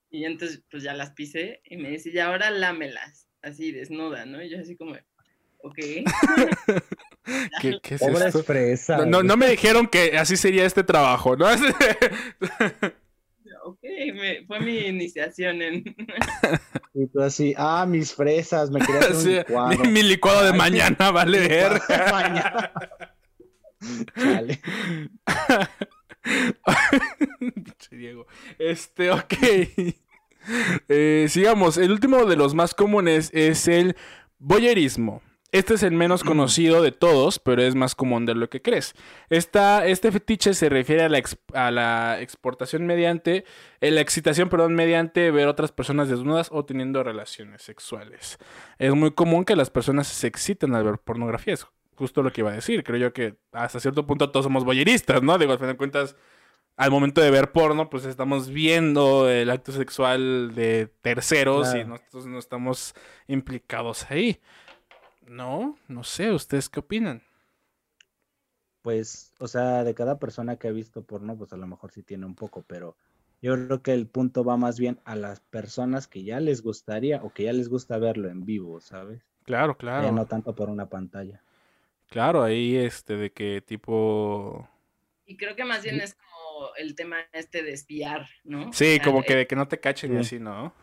[0.10, 4.43] y entonces, pues ya las pisé y me dice, y ahora lámelas, así desnuda, ¿no?
[4.43, 4.95] Y yo así como,
[5.63, 5.76] ok.
[7.62, 8.43] ¿Qué, qué es Pobres esto?
[8.43, 9.00] fresas.
[9.00, 11.45] No, no, no me dijeron que así sería este trabajo, ¿no?
[13.63, 13.80] ok,
[14.15, 15.84] me- fue mi iniciación en...
[16.93, 19.69] Y tú así, ah, mis fresas, me quería hacer un Sí, licuado.
[19.69, 21.82] mi, mi licuado de Ay, mañana, vale ver.
[22.12, 22.71] Mañana.
[24.19, 24.62] Chale.
[27.91, 28.26] Diego.
[28.60, 29.34] Este, ok.
[30.89, 31.78] Eh, sigamos.
[31.78, 33.95] El último de los más comunes es el
[34.39, 35.21] voyerismo.
[35.52, 38.94] Este es el menos conocido de todos, pero es más común de lo que crees.
[39.30, 43.44] Esta, este fetiche se refiere a la, ex- a la exportación mediante,
[43.82, 48.38] eh, la excitación, perdón, mediante ver otras personas desnudas o teniendo relaciones sexuales.
[48.80, 51.54] Es muy común que las personas se exciten al ver pornografía.
[51.54, 52.84] Es justo lo que iba a decir.
[52.86, 55.38] Creo yo que hasta cierto punto todos somos voyeristas, ¿no?
[55.38, 56.16] Digo, al final de cuentas,
[56.78, 62.26] al momento de ver porno, pues estamos viendo el acto sexual de terceros y nosotros
[62.26, 62.96] no estamos
[63.28, 64.40] implicados ahí.
[65.38, 67.24] No, no sé, ¿ustedes qué opinan?
[68.84, 72.04] Pues, o sea, de cada persona que ha visto porno, pues a lo mejor sí
[72.04, 72.96] tiene un poco, pero
[73.41, 77.24] yo creo que el punto va más bien a las personas que ya les gustaría
[77.24, 79.24] o que ya les gusta verlo en vivo, ¿sabes?
[79.46, 80.12] Claro, Ya claro.
[80.12, 81.44] no tanto por una pantalla.
[82.10, 84.67] Claro, ahí este de que tipo...
[85.26, 88.70] Y creo que más bien es como el tema este de espiar, ¿no?
[88.70, 90.20] O Sí, sea, como eh, que de que no te cachen y Sí.
[90.20, 90.74] así, ¿no?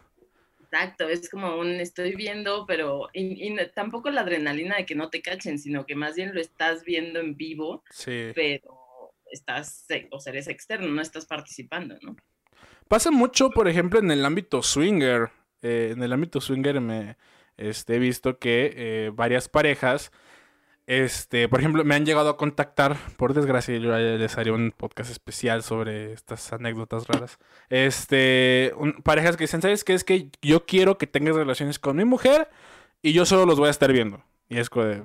[0.71, 5.23] Exacto, es como un estoy viendo, pero y, tampoco la adrenalina de que no te
[5.23, 8.33] cachen, sino que más bien lo estás viendo en vivo, Sí.
[8.35, 12.17] pero estás, eh, o sea, eres externo, no estás participando, ¿no?
[12.87, 15.31] Pasa mucho, por ejemplo, en el ámbito swinger.
[15.63, 17.17] Eh, en el ámbito swinger me
[17.57, 20.13] este, he visto que eh, varias parejas,
[20.88, 25.11] este, por ejemplo, me han llegado a contactar, por desgracia, yo les haré un podcast
[25.11, 27.38] especial sobre estas anécdotas raras.
[27.68, 28.72] Este,
[29.05, 29.92] parejas que dicen, ¿sabes qué?
[29.92, 32.48] Es que yo quiero que tengas relaciones con mi mujer
[33.03, 34.24] y yo solo los voy a estar viendo.
[34.48, 35.05] Y es como de,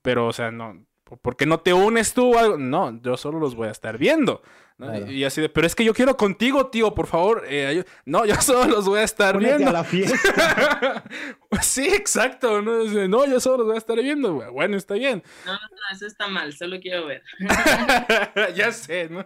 [0.00, 0.86] pero, o sea, no,
[1.16, 2.58] ¿por qué no te unes tú o algo?
[2.58, 4.42] No, yo solo los voy a estar viendo.
[4.76, 4.86] ¿no?
[4.86, 5.10] Claro.
[5.10, 7.42] Y así de, pero es que yo quiero contigo, tío, por favor.
[7.48, 9.70] eh, no, yo solo los voy a estar Únete viendo.
[9.70, 11.02] a la fiesta.
[11.62, 12.62] sí, exacto.
[12.62, 12.84] ¿no?
[12.84, 14.34] Dice, no, yo solo los voy a estar viendo.
[14.52, 15.22] Bueno, está bien.
[15.44, 17.22] No, no, no, eso está mal, solo quiero ver.
[18.54, 19.24] ya sé, ¿no?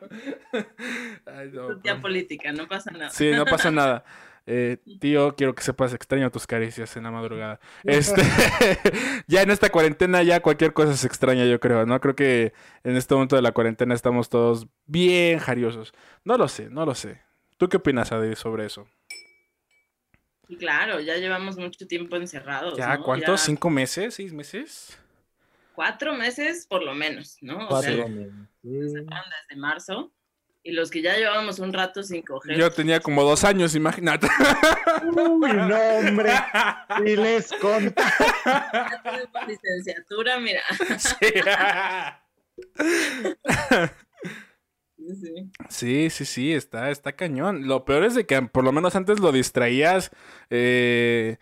[1.26, 3.10] Ay, no, Es tía pero- política, no pasa nada.
[3.10, 4.04] Sí, no pasa nada.
[4.46, 7.60] Eh, tío, quiero que sepas, extraño tus caricias en la madrugada.
[7.84, 8.22] Este,
[9.26, 12.00] ya en esta cuarentena ya cualquier cosa se extraña, yo creo, ¿no?
[12.00, 12.52] Creo que
[12.84, 15.92] en este momento de la cuarentena estamos todos bien jariosos.
[16.24, 17.20] No lo sé, no lo sé.
[17.56, 18.88] ¿Tú qué opinas, Adi, sobre eso?
[20.58, 22.76] Claro, ya llevamos mucho tiempo encerrados.
[22.76, 23.04] ¿Ya ¿no?
[23.04, 23.40] cuántos?
[23.40, 24.14] Ya ¿Cinco meses?
[24.14, 24.98] ¿Seis meses?
[25.74, 27.64] Cuatro meses por lo menos, ¿no?
[27.64, 28.32] O Cuatro sea, meses.
[28.62, 30.12] Desde marzo.
[30.64, 32.56] Y los que ya llevábamos un rato sin coger.
[32.56, 34.28] Yo tenía como dos años, imagínate.
[35.04, 36.32] Uy, no, hombre.
[37.04, 38.02] Y les conté.
[39.48, 40.62] Licenciatura, mira.
[40.98, 41.26] Sí.
[44.96, 45.50] Sí, sí.
[45.68, 47.66] Sí, sí, sí, está, está cañón.
[47.66, 50.12] Lo peor es de que por lo menos antes lo distraías,
[50.48, 51.38] eh,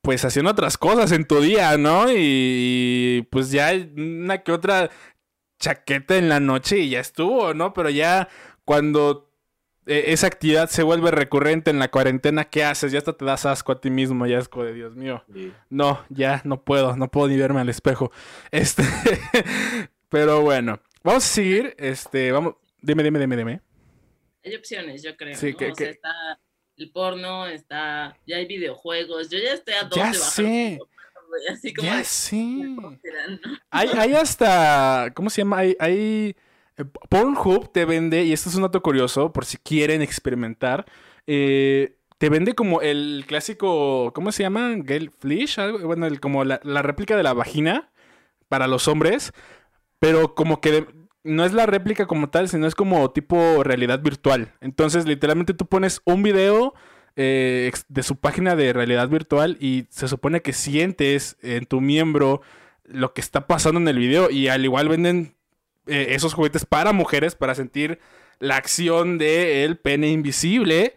[0.00, 2.10] pues haciendo otras cosas en tu día, ¿no?
[2.12, 2.16] Y,
[3.18, 4.90] y, pues ya una que otra
[5.58, 7.72] chaqueta en la noche y ya estuvo, ¿no?
[7.72, 8.28] Pero ya
[8.70, 9.28] cuando
[9.86, 12.92] eh, esa actividad se vuelve recurrente en la cuarentena, ¿qué haces?
[12.92, 15.24] Ya hasta te das asco a ti mismo, ya asco de Dios mío.
[15.70, 18.12] No, ya no puedo, no puedo ni verme al espejo.
[18.52, 18.84] Este,
[20.08, 22.54] pero bueno, vamos a seguir, este, vamos.
[22.80, 23.60] Dime, dime, dime, dime.
[24.44, 25.34] Hay opciones, yo creo.
[25.34, 25.58] Sí, ¿no?
[25.58, 26.38] que- o sea, que- está
[26.76, 28.16] el porno, está.
[28.24, 29.30] Ya hay videojuegos.
[29.30, 30.78] Yo ya estoy a dos Ya de sé.
[31.52, 31.88] Así como.
[31.88, 32.76] Ya de, sí.
[33.68, 35.58] Hay, hay hasta, ¿cómo se llama?
[35.58, 36.36] Hay, hay
[37.08, 40.86] Pornhub te vende, y esto es un dato curioso, por si quieren experimentar,
[41.26, 44.74] eh, te vende como el clásico, ¿cómo se llama?
[44.76, 45.10] Gale
[45.56, 47.90] algo, bueno, como la, réplica de la vagina
[48.48, 49.32] para los hombres,
[49.98, 50.86] pero como que
[51.24, 54.52] no es la réplica como tal, sino es como tipo realidad virtual.
[54.60, 56.74] Entonces, literalmente tú pones un video
[57.16, 62.42] eh, de su página de realidad virtual y se supone que sientes en tu miembro
[62.84, 65.34] lo que está pasando en el video y al igual venden
[65.86, 67.98] eh, esos juguetes para mujeres para sentir
[68.38, 70.94] la acción del pene invisible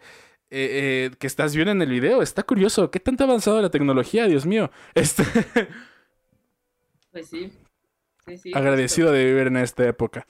[0.50, 2.22] eh, eh, que estás viendo en el video.
[2.22, 2.90] Está curioso.
[2.90, 4.26] ¿Qué tanto ha avanzado la tecnología?
[4.26, 4.70] Dios mío.
[4.94, 5.24] Este,
[7.10, 7.52] Pues sí.
[8.26, 8.52] Sí, sí.
[8.54, 10.26] agradecido de vivir en esta época.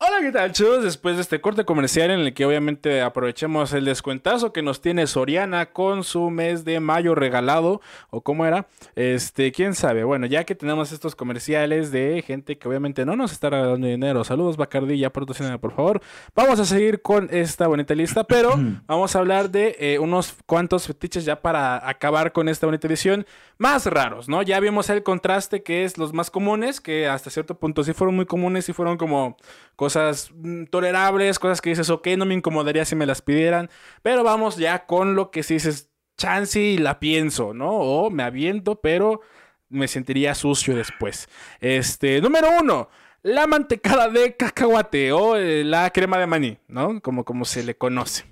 [0.00, 0.84] Hola, ¿qué tal, chicos?
[0.84, 5.08] Después de este corte comercial en el que obviamente aprovechemos el descuentazo que nos tiene
[5.08, 7.80] Soriana con su mes de mayo regalado,
[8.10, 10.04] o cómo era, este, quién sabe.
[10.04, 14.22] Bueno, ya que tenemos estos comerciales de gente que obviamente no nos está regalando dinero.
[14.22, 16.00] Saludos, Bacardi, ya patrocíname, por favor.
[16.32, 18.52] Vamos a seguir con esta bonita lista, pero
[18.86, 23.26] vamos a hablar de eh, unos cuantos fetiches ya para acabar con esta bonita edición
[23.56, 24.42] más raros, ¿no?
[24.42, 28.14] Ya vimos el contraste que es los más comunes, que hasta cierto punto sí fueron
[28.14, 29.36] muy comunes y fueron como
[29.74, 33.70] cosas mm, tolerables, cosas que dices, ok, no me incomodaría si me las pidieran,
[34.02, 37.70] pero vamos ya con lo que si dices, chance la pienso, ¿no?
[37.70, 39.20] O me aviento, pero
[39.68, 41.28] me sentiría sucio después.
[41.60, 42.88] Este, número uno.
[43.22, 47.00] La mantecada de cacahuate o eh, la crema de maní, ¿no?
[47.00, 48.24] Como, como se le conoce.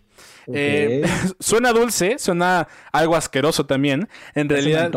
[0.54, 1.02] Eh,
[1.40, 4.08] suena dulce, suena algo asqueroso también.
[4.34, 4.90] En realidad,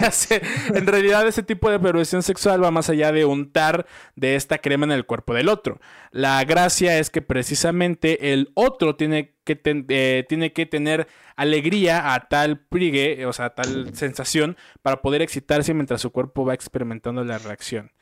[0.00, 0.42] hace-
[0.74, 4.84] en realidad, ese tipo de perversión sexual va más allá de untar de esta crema
[4.86, 5.80] en el cuerpo del otro.
[6.12, 12.14] La gracia es que precisamente el otro tiene que, ten- eh, tiene que tener alegría
[12.14, 16.54] a tal prigue, o sea, a tal sensación, para poder excitarse mientras su cuerpo va
[16.54, 17.92] experimentando la reacción.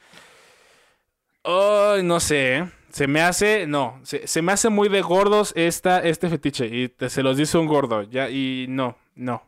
[1.45, 2.71] Ay, no sé, ¿eh?
[2.91, 6.67] Se me hace, no, se, se me hace muy de gordos esta, este fetiche.
[6.67, 9.43] Y te- se los dice un gordo, ya, y no, no.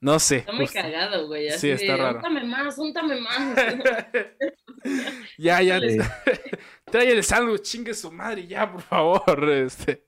[0.00, 0.38] No sé.
[0.38, 1.48] Está muy Ust- cagado, güey.
[1.50, 2.16] Sí, Así está de, raro.
[2.16, 3.56] Úntame más, úntame más.
[5.38, 5.78] Ya, ya.
[5.80, 5.96] Sí.
[6.90, 9.48] Trae el sándwich, chingue su madre, ya, por favor.
[9.52, 10.04] Este.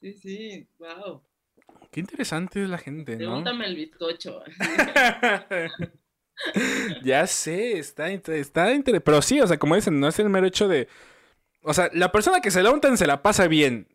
[0.00, 1.22] sí, sí, wow.
[1.90, 3.18] Qué interesante es la gente, ¿no?
[3.18, 4.42] Pregúntame el bizcocho.
[7.02, 9.00] ya sé, está, está interesante.
[9.00, 10.88] Pero sí, o sea, como dicen, no es el mero hecho de.
[11.62, 13.88] O sea, la persona que se la untan se la pasa bien.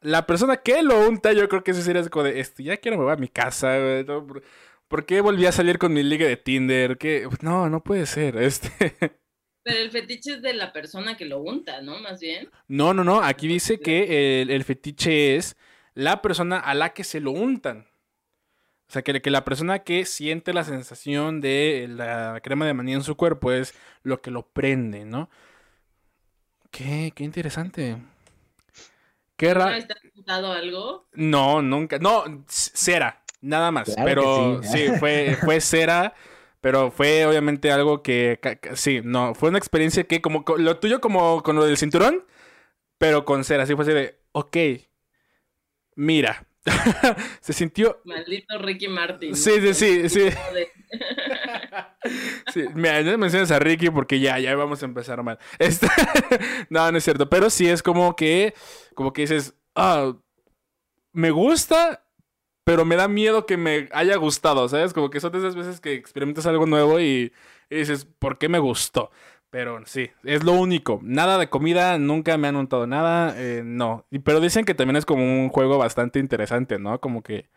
[0.00, 2.96] La persona que lo unta, yo creo que eso sería como de, este, ya quiero
[2.96, 4.26] me voy a mi casa, güey, ¿no?
[4.26, 4.42] ¿Por,
[4.88, 6.96] por qué volví a salir con mi liga de Tinder?
[6.96, 7.28] ¿Qué?
[7.42, 8.70] No, no puede ser, este.
[9.62, 12.00] Pero el fetiche es de la persona que lo unta, ¿no?
[12.00, 12.48] Más bien.
[12.66, 13.22] No, no, no.
[13.22, 15.54] Aquí dice que el, el fetiche es
[15.92, 17.89] la persona a la que se lo untan.
[18.90, 22.92] O sea, que, que la persona que siente la sensación de la crema de maní
[22.94, 23.72] en su cuerpo es
[24.02, 25.30] lo que lo prende, ¿no?
[26.72, 27.96] Qué, qué interesante.
[29.36, 29.70] Qué ¿No raro.
[29.70, 31.06] has untado algo?
[31.12, 31.98] No, nunca.
[31.98, 33.96] No, cera, nada más.
[33.96, 34.92] Claro pero que sí, sí.
[34.92, 36.14] fue, fue cera.
[36.60, 38.38] Pero fue obviamente algo que,
[38.74, 42.26] sí, no, fue una experiencia que como co- lo tuyo como con lo del cinturón,
[42.98, 44.56] pero con cera, así fue así de, ok,
[45.96, 46.46] mira,
[47.40, 49.34] se sintió, Maldito Ricky Martin.
[49.34, 50.28] Sí, sí, sí, sí.
[52.52, 55.38] Sí, mira, no menciones a Ricky porque ya, ya vamos a empezar mal.
[55.58, 55.86] Este,
[56.68, 58.54] no, no es cierto, pero sí es como que,
[58.94, 60.16] como que dices, ah,
[61.12, 62.04] me gusta,
[62.64, 64.92] pero me da miedo que me haya gustado, ¿sabes?
[64.92, 67.32] Como que son de esas veces que experimentas algo nuevo y,
[67.68, 69.10] y dices, ¿por qué me gustó?
[69.50, 71.00] Pero sí, es lo único.
[71.02, 74.06] Nada de comida, nunca me han untado nada, eh, no.
[74.10, 77.00] Y- Pero dicen que también es como un juego bastante interesante, ¿no?
[77.00, 77.50] Como que,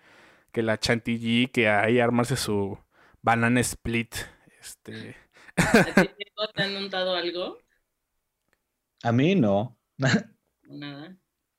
[0.51, 2.79] que la chantilly, que ahí armarse su
[3.21, 4.15] banana split.
[4.60, 5.15] Este.
[5.56, 6.10] ¿A ti
[6.56, 7.60] te han untado algo?
[9.03, 9.77] A mí no.
[9.97, 11.15] Nada.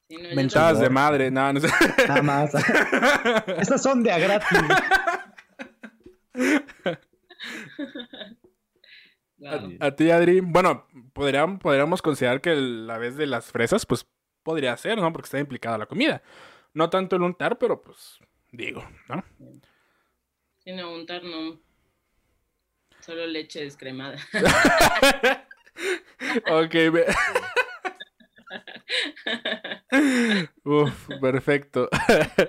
[0.08, 1.68] Sí, no, Mentadas de madre, no, no sé.
[2.08, 2.52] Nada más.
[3.58, 4.58] Estas son de a gratis.
[9.46, 10.40] A, a ti, Adri.
[10.40, 14.06] Bueno, podríamos, podríamos considerar que la vez de las fresas, pues
[14.42, 15.12] podría ser, ¿no?
[15.12, 16.22] Porque está implicada la comida.
[16.72, 18.18] No tanto el untar, pero pues
[18.52, 19.24] digo, ¿no?
[20.64, 21.60] Sí, no, untar no.
[23.00, 24.16] Solo leche descremada.
[26.50, 27.06] ok, ve-
[30.64, 31.88] Uf, perfecto.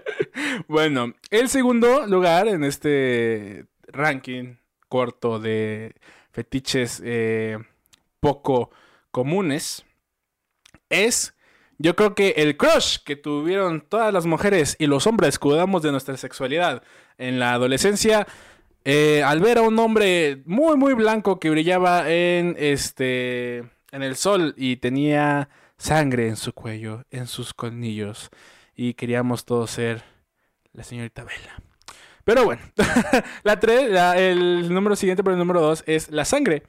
[0.67, 4.55] bueno, el segundo lugar en este ranking
[4.87, 5.95] corto de
[6.35, 7.57] fetiches eh,
[8.19, 8.69] poco
[9.09, 9.85] comunes
[10.89, 11.33] es,
[11.77, 15.81] yo creo que el crush que tuvieron todas las mujeres y los hombres que dudamos
[15.81, 16.83] de nuestra sexualidad
[17.17, 18.27] en la adolescencia,
[18.83, 23.59] eh, al ver a un hombre muy, muy blanco que brillaba en, este,
[23.91, 28.29] en el sol y tenía sangre en su cuello, en sus colmillos,
[28.75, 30.03] y queríamos todos ser
[30.73, 31.64] la señorita Bella.
[32.25, 32.61] Pero bueno,
[33.43, 36.63] la, tres, el número siguiente, pero el número dos, es la sangre,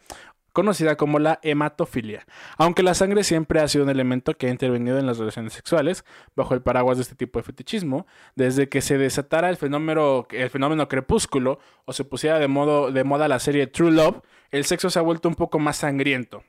[0.53, 2.27] conocida como la hematofilia.
[2.59, 6.05] Aunque la sangre siempre ha sido un elemento que ha intervenido en las relaciones sexuales,
[6.35, 10.51] bajo el paraguas de este tipo de fetichismo, desde que se desatara el fenómeno, el
[10.51, 14.91] fenómeno crepúsculo o se pusiera de, modo, de moda la serie True Love, el sexo
[14.91, 16.45] se ha vuelto un poco más sangriento.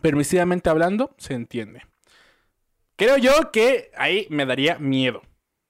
[0.00, 1.82] Permisivamente hablando, se entiende.
[2.94, 5.22] Creo yo que ahí me daría miedo.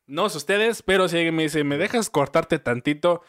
[0.08, 3.22] No sé ustedes, pero si alguien me dice, ¿me dejas cortarte tantito?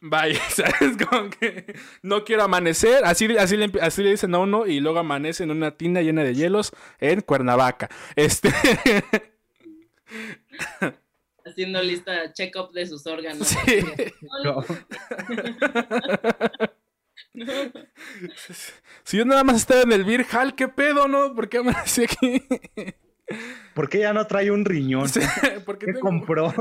[0.00, 0.96] Vaya, ¿sabes?
[1.06, 3.04] Como que no quiero amanecer.
[3.04, 6.24] Así, así, le, así le dicen a uno y luego amanece en una tina llena
[6.24, 7.90] de hielos en Cuernavaca.
[8.16, 8.52] Este.
[11.44, 13.48] Haciendo lista check-up de sus órganos.
[13.48, 13.84] Sí.
[14.44, 14.64] No.
[17.34, 17.52] No.
[19.04, 21.34] Si yo nada más estaba en el Hall, ¿qué pedo, no?
[21.34, 22.42] ¿Por qué amanecí aquí?
[23.74, 25.08] ¿Por qué ya no trae un riñón?
[25.08, 25.20] Sí,
[25.66, 26.52] ¿por qué ¿Qué tengo- compró?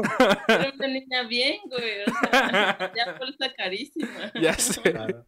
[0.47, 2.01] Era una niña bien, güey.
[2.03, 4.31] O sea, ya cuesta carísima.
[4.41, 4.81] Ya sé.
[4.81, 5.25] Claro.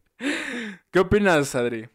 [0.91, 1.89] ¿Qué opinas, Adri?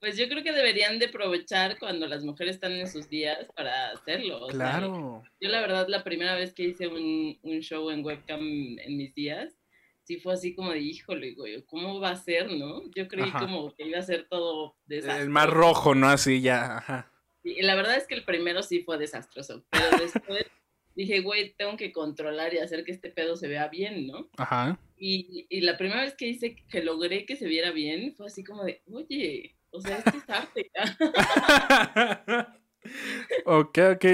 [0.00, 3.90] Pues yo creo que deberían de aprovechar cuando las mujeres están en sus días para
[3.92, 4.46] hacerlo.
[4.46, 5.22] o sea, Claro.
[5.40, 9.14] yo la verdad la primera vez que hice un, un show en webcam en mis
[9.14, 9.54] días,
[10.02, 12.82] sí fue así como de, híjole, güey, ¿cómo va a ser, no?
[12.96, 13.38] Yo creí Ajá.
[13.38, 15.22] como que iba a ser todo desastroso.
[15.22, 16.08] El más rojo, ¿no?
[16.08, 16.78] Así ya.
[16.78, 17.11] Ajá.
[17.44, 20.46] Y la verdad es que el primero sí fue desastroso, pero después
[20.94, 24.28] dije, güey, tengo que controlar y hacer que este pedo se vea bien, ¿no?
[24.36, 24.78] Ajá.
[24.96, 28.44] Y, y la primera vez que hice, que logré que se viera bien, fue así
[28.44, 30.70] como de, oye, o sea, esto es arte.
[33.46, 34.04] ok, ok.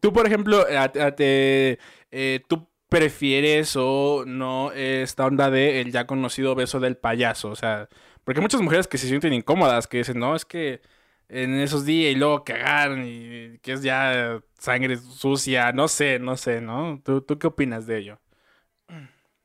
[0.00, 1.78] Tú, por ejemplo, a- a- te-
[2.10, 7.50] eh, ¿tú prefieres o no esta onda de el ya conocido beso del payaso?
[7.50, 7.88] O sea,
[8.24, 10.80] porque hay muchas mujeres que se sienten incómodas, que dicen, no, es que
[11.28, 16.36] en esos días y luego cagar y que es ya sangre sucia, no sé, no
[16.36, 17.00] sé, ¿no?
[17.04, 18.20] ¿Tú, tú qué opinas de ello?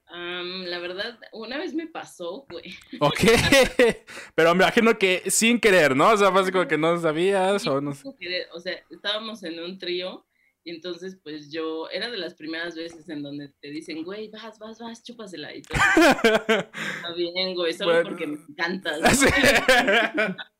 [0.06, 2.76] Am, la verdad, una vez me pasó, güey.
[3.00, 3.20] Ok,
[4.36, 6.12] pero me imagino que sin querer, ¿no?
[6.12, 8.08] O sea, fue como que no sabías o no sé.
[8.54, 10.26] O sea, estábamos en un trío
[10.64, 14.60] y entonces pues yo, era de las primeras veces en donde te dicen, güey, vas,
[14.60, 15.54] vas, vas, chúpasela.
[15.56, 18.10] Y todo está bien, güey, solo Bueno.
[18.10, 19.02] porque me encantas.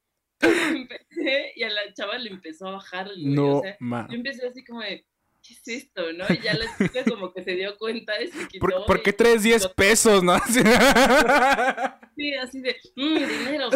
[0.76, 3.26] Empecé y a la chava le empezó a bajar, güey.
[3.26, 4.08] No, o sea, ma.
[4.10, 5.06] yo empecé así como de,
[5.44, 6.26] ¿qué es esto, no?
[6.30, 8.86] Y ya la chica como que se dio cuenta y se quitó.
[8.86, 10.38] ¿Por, qué traes 10 pesos, no?
[12.16, 13.72] Sí, así de, mmm, dinero.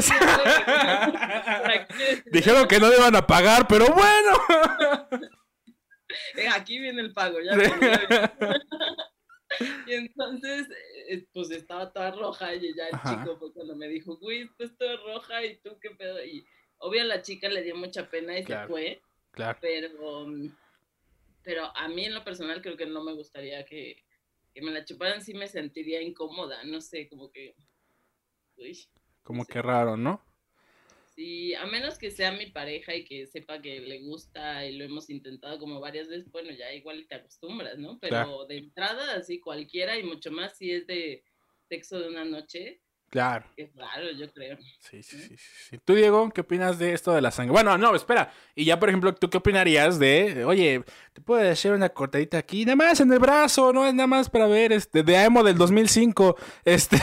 [2.32, 5.18] Dijeron que no le iban a pagar, pero bueno.
[6.36, 7.58] Eh, aquí viene el pago, ya.
[9.88, 10.68] y entonces,
[11.10, 13.24] eh, pues estaba toda roja y ya el Ajá.
[13.24, 16.24] chico fue cuando me dijo, güey, estás roja y tú qué pedo.
[16.24, 16.46] Y
[16.80, 18.68] obvio a la chica le dio mucha pena y Claro.
[18.68, 19.02] se fue,
[19.32, 19.58] Claro.
[19.62, 20.56] pero, um,
[21.44, 24.04] pero a mí en lo personal creo que no me gustaría que,
[24.54, 27.56] que me la chuparan, sí me sentiría incómoda, no sé, como que...
[28.58, 28.78] Uy.
[29.24, 30.24] Como que raro, ¿no?
[31.16, 34.86] Sí, a menos que sea mi pareja y que sepa que le gusta y lo
[34.86, 37.98] hemos intentado como varias veces, bueno, ya igual te acostumbras, ¿no?
[38.00, 38.46] Pero Claro.
[38.46, 41.24] de entrada, así cualquiera y mucho más si es de
[41.68, 43.46] sexo de una noche, Claro.
[43.56, 44.58] es raro, yo creo.
[44.80, 45.78] Sí, sí, sí.
[45.86, 47.54] ¿Tú, Diego, qué opinas de esto de la sangre?
[47.54, 48.34] Bueno, no, espera.
[48.54, 50.84] Y ya, por ejemplo, ¿tú qué opinarías de, oye,
[51.14, 54.30] te puedo hacer una cortadita aquí, nada más en el brazo, no es nada más
[54.30, 56.36] para ver, este, de Emo del 2005,
[56.66, 56.98] este...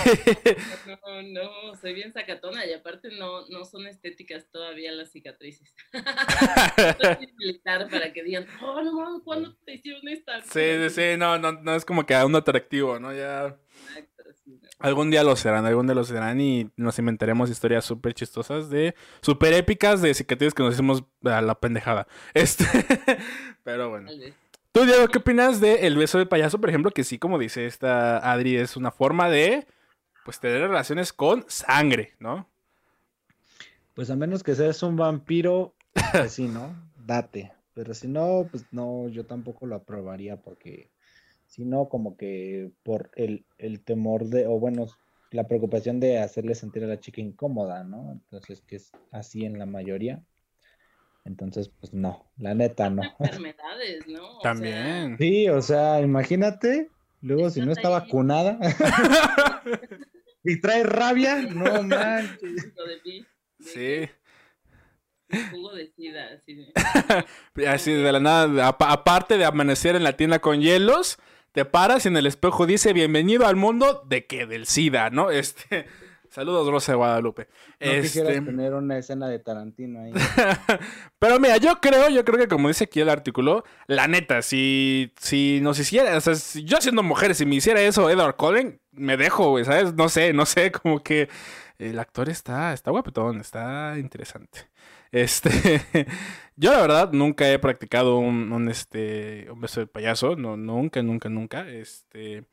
[0.86, 5.74] No, no, soy bien sacatona y aparte no, no son estéticas todavía las cicatrices.
[7.64, 10.42] Para que digan, oh, no ¿cuándo te hicieron esta?
[10.42, 13.12] sí, sí, sí, no, no, no es como que a un atractivo, ¿no?
[13.14, 13.56] Ya...
[13.88, 14.13] Exacto.
[14.84, 18.94] Algún día lo serán, algún día lo serán y nos inventaremos historias súper chistosas de
[19.22, 22.06] súper épicas de cicatrices que nos hicimos a la pendejada.
[22.34, 22.66] Este,
[23.64, 24.10] pero bueno.
[24.72, 26.90] Tú, Diego, ¿qué opinas de el beso de payaso, por ejemplo?
[26.90, 29.66] Que sí, como dice esta Adri, es una forma de,
[30.22, 32.46] pues, tener relaciones con sangre, ¿no?
[33.94, 35.72] Pues a menos que seas un vampiro,
[36.12, 36.76] pues sí, ¿no?
[37.06, 37.52] Date.
[37.72, 40.90] Pero si no, pues no, yo tampoco lo aprobaría porque
[41.54, 44.86] si no, como que por el, el temor de, o bueno,
[45.30, 48.10] la preocupación de hacerle sentir a la chica incómoda, ¿no?
[48.10, 50.20] Entonces, que es así en la mayoría.
[51.24, 53.02] Entonces, pues no, la neta no.
[53.20, 54.38] Enfermedades, ¿no?
[54.38, 55.16] O sea, También.
[55.18, 56.90] Sí, o sea, imagínate,
[57.22, 57.94] luego si no está ahí.
[57.94, 58.58] vacunada
[60.44, 62.72] y trae rabia, no manches.
[63.60, 64.08] Sí.
[65.52, 66.72] Jugo de sida, así de.
[67.68, 71.18] Así de la nada, apa- aparte de amanecer en la tienda con hielos,
[71.54, 75.30] te paras y en el espejo dice bienvenido al mundo de que del SIDA, ¿no?
[75.44, 75.86] Este,
[76.28, 77.46] saludos Rosa de Guadalupe.
[77.80, 80.12] No Este, quisieras tener una escena de Tarantino ahí.
[81.20, 85.12] pero mira, yo creo, yo creo que como dice aquí el artículo, la neta, si,
[85.16, 88.80] si nos hiciera, o sea, si yo siendo mujer, si me hiciera eso Edward Cullen,
[88.90, 89.94] me dejo, güey, ¿sabes?
[89.94, 91.28] No sé, no sé, como que
[91.78, 94.68] el actor está, está guapetón, está interesante.
[95.14, 95.48] Este,
[96.56, 101.28] yo la verdad nunca he practicado un, este, un beso de payaso, no, nunca, nunca,
[101.28, 102.44] nunca, este...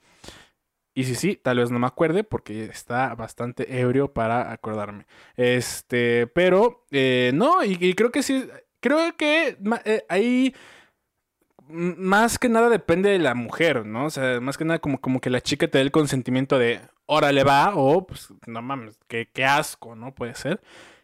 [0.93, 5.07] Y sí, sí, tal vez no me acuerde porque está bastante ebrio para acordarme.
[5.37, 8.45] Este, pero eh, no, y, creo que sí,
[8.81, 10.53] creo que eh, ahí
[11.67, 14.05] más que nada depende de la mujer, ¿no?
[14.05, 16.81] O sea, más que nada como, como que la chica te dé el consentimiento de,
[17.05, 20.13] órale va, o pues no mames, qué, qué asco, ¿no?
[20.13, 20.61] Puede ser.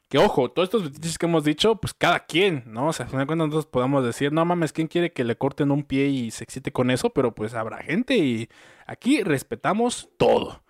[0.09, 2.87] Que ojo, todos estos fetiches que hemos dicho, pues cada quien, ¿no?
[2.87, 5.37] O sea, al final de cuentas nosotros podamos decir, no mames, ¿quién quiere que le
[5.37, 7.09] corten un pie y se excite con eso?
[7.09, 8.49] Pero pues habrá gente y
[8.85, 10.63] aquí respetamos todo.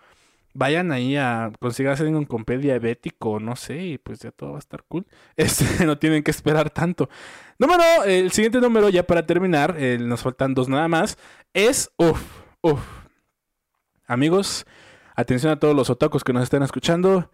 [0.55, 4.55] Vayan ahí a conseguirse un con pie diabético, no sé, y pues ya todo va
[4.55, 5.05] a estar cool.
[5.37, 7.07] Este, no tienen que esperar tanto.
[7.59, 11.17] Número, el siguiente número, ya para terminar, nos faltan dos nada más,
[11.53, 12.23] es, uff,
[12.61, 12.81] uff.
[14.07, 14.65] Amigos,
[15.15, 17.29] atención a todos los otacos que nos están escuchando.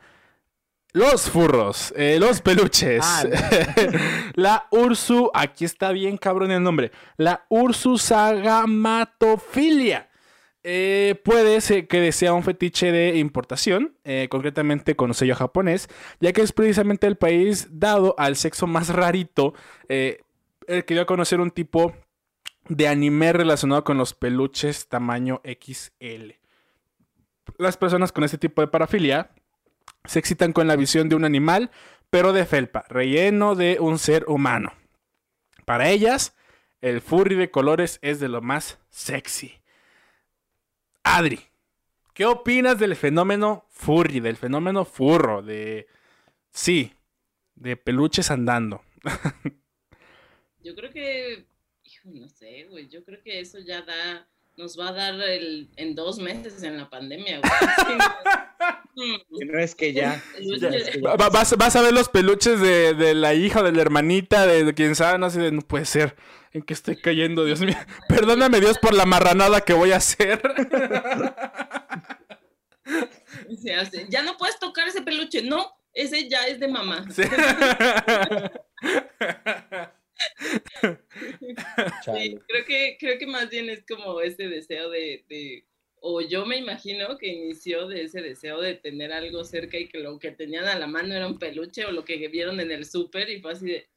[0.93, 3.03] Los furros, eh, los peluches.
[3.03, 3.23] Ah,
[4.35, 6.91] la Ursu, aquí está bien cabrón el nombre.
[7.17, 10.11] La Ursusagamatophilia.
[10.61, 15.89] Eh, puede ser que sea un fetiche de importación, eh, concretamente con sello japonés,
[16.19, 19.55] ya que es precisamente el país dado al sexo más rarito,
[19.89, 20.19] el
[20.67, 21.95] que dio a conocer un tipo
[22.69, 26.33] de anime relacionado con los peluches tamaño XL.
[27.57, 29.31] Las personas con este tipo de parafilia
[30.06, 31.72] se excitan con la visión de un animal,
[32.10, 34.74] pero de felpa, relleno de un ser humano.
[35.66, 36.36] Para ellas,
[36.82, 39.60] el furry de colores es de lo más sexy.
[41.04, 41.39] Adri,
[42.14, 45.88] ¿qué opinas del fenómeno furry, del fenómeno furro, de...
[46.51, 46.93] Sí,
[47.56, 48.84] de peluches andando?
[50.64, 51.45] Yo creo que,
[51.84, 54.26] hijo, no sé, güey, yo creo que eso ya da,
[54.58, 57.51] nos va a dar el, en dos meses en la pandemia, güey.
[58.95, 60.24] No es que ya.
[61.32, 64.74] Vas, vas a ver los peluches de, de la hija de la hermanita, de, de
[64.76, 66.16] quien sabe, no sé, de, no puede ser.
[66.51, 67.76] ¿En qué estoy cayendo, Dios mío?
[68.08, 70.39] Perdóname, Dios, por la marranada que voy a hacer.
[73.60, 77.04] Se hace, Ya no puedes tocar ese peluche, no, ese ya es de mamá.
[77.12, 77.24] Sí.
[81.99, 85.66] Sí, creo que, creo que más bien es como ese deseo de, de-
[86.05, 89.99] o yo me imagino que inició de ese deseo de tener algo cerca y que
[89.99, 92.86] lo que tenían a la mano era un peluche o lo que vieron en el
[92.86, 93.88] súper y fue así de,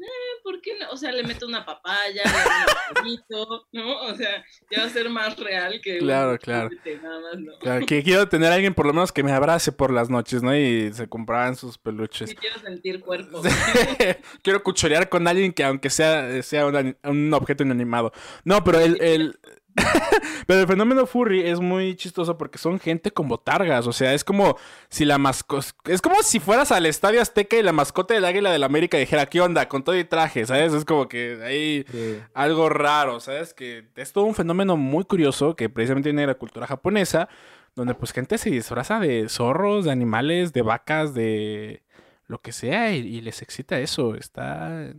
[0.00, 0.90] eh, ¿por qué no?
[0.90, 4.02] O sea, le meto una papaya, le hago un poquito, ¿no?
[4.02, 6.70] O sea, ya va a ser más real que Claro, claro.
[7.02, 7.58] nada más, ¿no?
[7.58, 10.42] Claro, que quiero tener a alguien por lo menos que me abrace por las noches,
[10.42, 10.56] ¿no?
[10.56, 12.30] Y se compraban sus peluches.
[12.30, 13.42] Sí quiero sentir cuerpo.
[14.42, 18.12] Quiero cuchorear con alguien que aunque sea, sea un, un objeto inanimado.
[18.44, 19.38] No, pero el, el-
[20.46, 23.86] pero el fenómeno furry es muy chistoso porque son gente con botargas.
[23.86, 24.56] O sea, es como
[24.88, 25.66] si la mascota...
[25.86, 29.26] Es como si fueras al Estadio Azteca y la mascota del Águila del América dijera,
[29.26, 29.68] ¿qué onda?
[29.68, 30.72] Con todo y traje, ¿sabes?
[30.72, 32.20] Es como que Sí.
[32.34, 33.54] algo raro, ¿sabes?
[33.54, 37.28] Que es todo un fenómeno muy curioso que precisamente viene de la cultura japonesa,
[37.74, 41.82] donde pues gente se disfraza de zorros, de animales, de vacas, de
[42.26, 44.14] lo que sea y, y les excita eso.
[44.14, 44.92] Está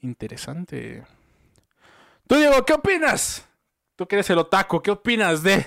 [0.00, 1.02] interesante.
[2.26, 3.46] Tú, Diego, ¿qué opinas?
[4.02, 5.64] Tú que eres el otaku, ¿qué opinas de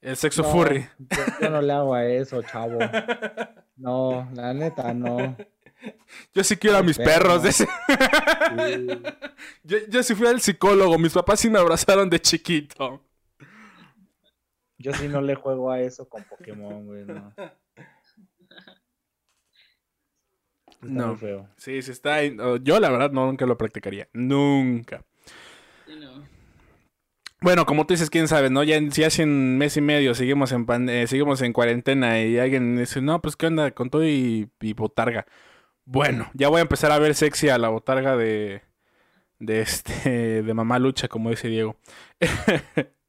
[0.00, 0.88] el sexo No, furry?
[0.98, 2.78] Yo, yo no le hago a eso, chavo.
[3.76, 5.36] No, la neta, no.
[6.32, 7.12] Yo sí quiero a mis perro.
[7.38, 7.42] perros.
[7.42, 8.88] de ese- Sí.
[9.62, 13.04] Yo, yo sí fui al psicólogo, mis papás sí me abrazaron de chiquito.
[14.78, 17.34] Yo sí no le juego a eso con Pokémon, güey, no.
[17.36, 17.54] Está
[20.82, 21.14] No.
[21.18, 21.46] feo.
[21.58, 22.20] Sí, sí está.
[22.38, 24.08] Oh, Yo, la verdad, no, nunca lo practicaría.
[24.14, 25.04] Nunca.
[27.42, 28.62] Bueno, como tú dices, quién sabe, ¿no?
[28.64, 32.38] Ya si hace un mes y medio seguimos en pan- eh, seguimos en cuarentena y
[32.38, 35.26] alguien dice, no, pues qué onda con todo y, botarga.
[35.86, 38.62] Bueno, ya voy a empezar a ver sexy a la botarga de.
[39.40, 40.42] de este.
[40.44, 41.76] de mamá lucha, como dice Diego.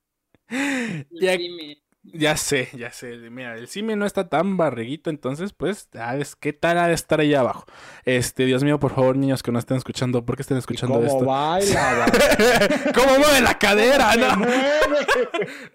[2.04, 3.16] Ya sé, ya sé.
[3.30, 7.20] Mira, el simio no está tan barriguito, entonces, pues, ¿sabes qué tal ha de estar
[7.20, 7.66] ahí abajo?
[8.06, 10.96] Este, Dios mío, por favor, niños que no estén escuchando, ¿por qué estén ¿Y escuchando
[10.96, 11.26] cómo esto?
[11.26, 12.06] baila?
[12.96, 14.38] ¿Cómo mueve la cadera, no?
[14.38, 14.98] mueve.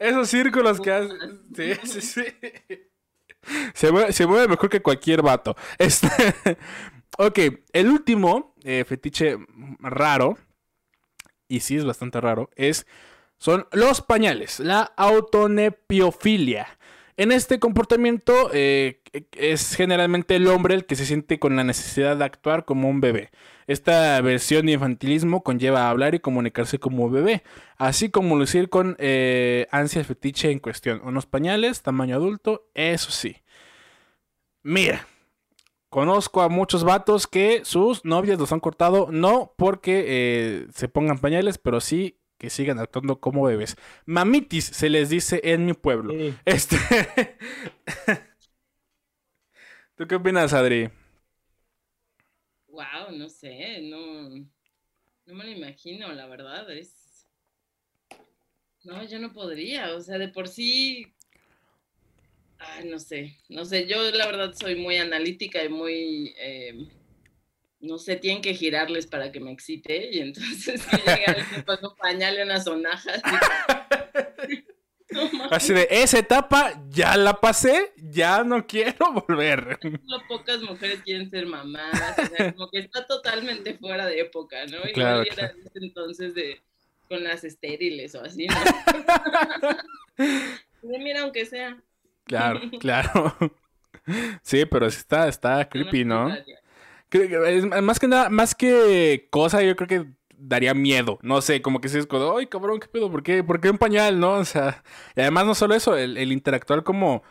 [0.01, 1.15] Esos círculos que hace.
[1.55, 2.25] Sí, sí, sí.
[3.75, 5.57] Se mueve, se mueve mejor que cualquier vato.
[5.79, 6.09] Este.
[7.19, 7.39] Ok,
[7.73, 9.39] el último eh, fetiche
[9.81, 10.37] raro,
[11.49, 12.87] y sí es bastante raro, es
[13.39, 16.67] son los pañales, la autonepiofilia.
[17.19, 19.01] En este comportamiento eh,
[19.33, 23.01] es generalmente el hombre el que se siente con la necesidad de actuar como un
[23.01, 23.31] bebé.
[23.67, 27.43] Esta versión de infantilismo conlleva hablar y comunicarse como bebé,
[27.79, 31.01] así como lucir con eh, ansia fetiche en cuestión.
[31.05, 33.39] Unos pañales, tamaño adulto, eso sí.
[34.63, 35.07] Mira,
[35.89, 41.19] conozco a muchos vatos que sus novias los han cortado, no porque eh, se pongan
[41.19, 43.77] pañales, pero sí que sigan actuando como bebés.
[44.05, 46.15] Mamitis se les dice en mi pueblo.
[46.45, 46.77] Este.
[49.97, 50.91] ¿Tú qué opinas, Adri?
[52.69, 57.27] Wow, no sé, no, no me lo imagino, la verdad, es...
[58.85, 61.07] No, yo no podría, o sea, de por sí...
[62.59, 66.35] Ay, no sé, no sé, yo la verdad soy muy analítica y muy...
[66.37, 66.87] Eh,
[67.87, 71.37] no sé, tienen que girarles para que me excite y entonces que llega
[71.83, 73.13] un pañal y una sonaja.
[75.51, 79.79] Así, de esa etapa ya la pasé, ya no quiero volver.
[79.81, 84.67] Solo pocas mujeres quieren ser mamás, o sea, como que está totalmente fuera de época,
[84.67, 84.79] ¿no?
[84.89, 86.61] Y claro, era entonces de
[87.09, 88.57] con las estériles o así, ¿no?
[90.83, 91.81] mira, aunque sea.
[92.25, 93.37] Claro, claro.
[94.43, 96.37] Sí, pero está, está creepy, ¿no?
[97.83, 100.07] Más que nada, más que cosa, yo creo que
[100.39, 101.19] daría miedo.
[101.23, 103.11] No sé, como que si es como, ay, cabrón, ¿qué pedo?
[103.11, 104.35] ¿Por qué, ¿Por qué un pañal, no?
[104.35, 104.83] O sea,
[105.15, 107.23] y además no solo eso, el, interactuar como...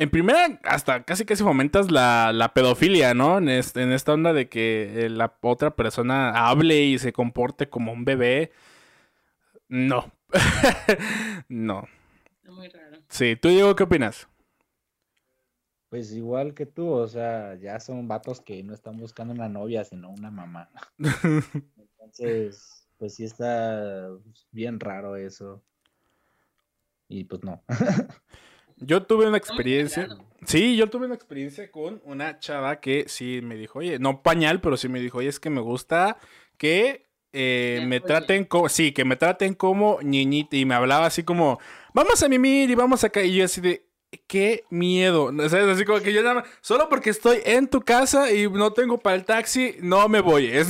[0.00, 3.38] En primera, hasta casi casi fomentas la, la pedofilia, ¿no?
[3.38, 7.92] En, en, esta onda de que eh, la otra persona hable y se comporte como
[7.92, 8.52] un bebé.
[9.68, 10.12] No.
[11.48, 11.88] no.
[12.44, 12.98] muy raro.
[13.08, 14.28] Sí, ¿tú, Diego, qué opinas?
[15.88, 19.84] Pues igual que tú, o sea, ya son vatos que no están buscando una novia,
[19.84, 20.68] sino una mamá.
[21.76, 24.08] Entonces, pues sí está
[24.50, 25.62] bien raro eso.
[27.08, 27.62] Y pues no.
[28.76, 30.08] Yo tuve una experiencia.
[30.44, 34.60] Sí, yo tuve una experiencia con una chava que sí me dijo, oye, no pañal,
[34.60, 36.16] pero sí me dijo, oye, es que me gusta
[36.56, 40.56] que eh, me traten como, sí, que me traten como niñita.
[40.56, 41.58] Y me hablaba así como,
[41.92, 43.20] vamos a mimir y vamos acá.
[43.22, 43.87] Y yo así de,
[44.26, 45.30] qué miedo.
[45.48, 45.68] ¿Sabes?
[45.68, 48.98] Así como que yo nada más, solo porque estoy en tu casa y no tengo
[48.98, 50.48] para el taxi, no me voy.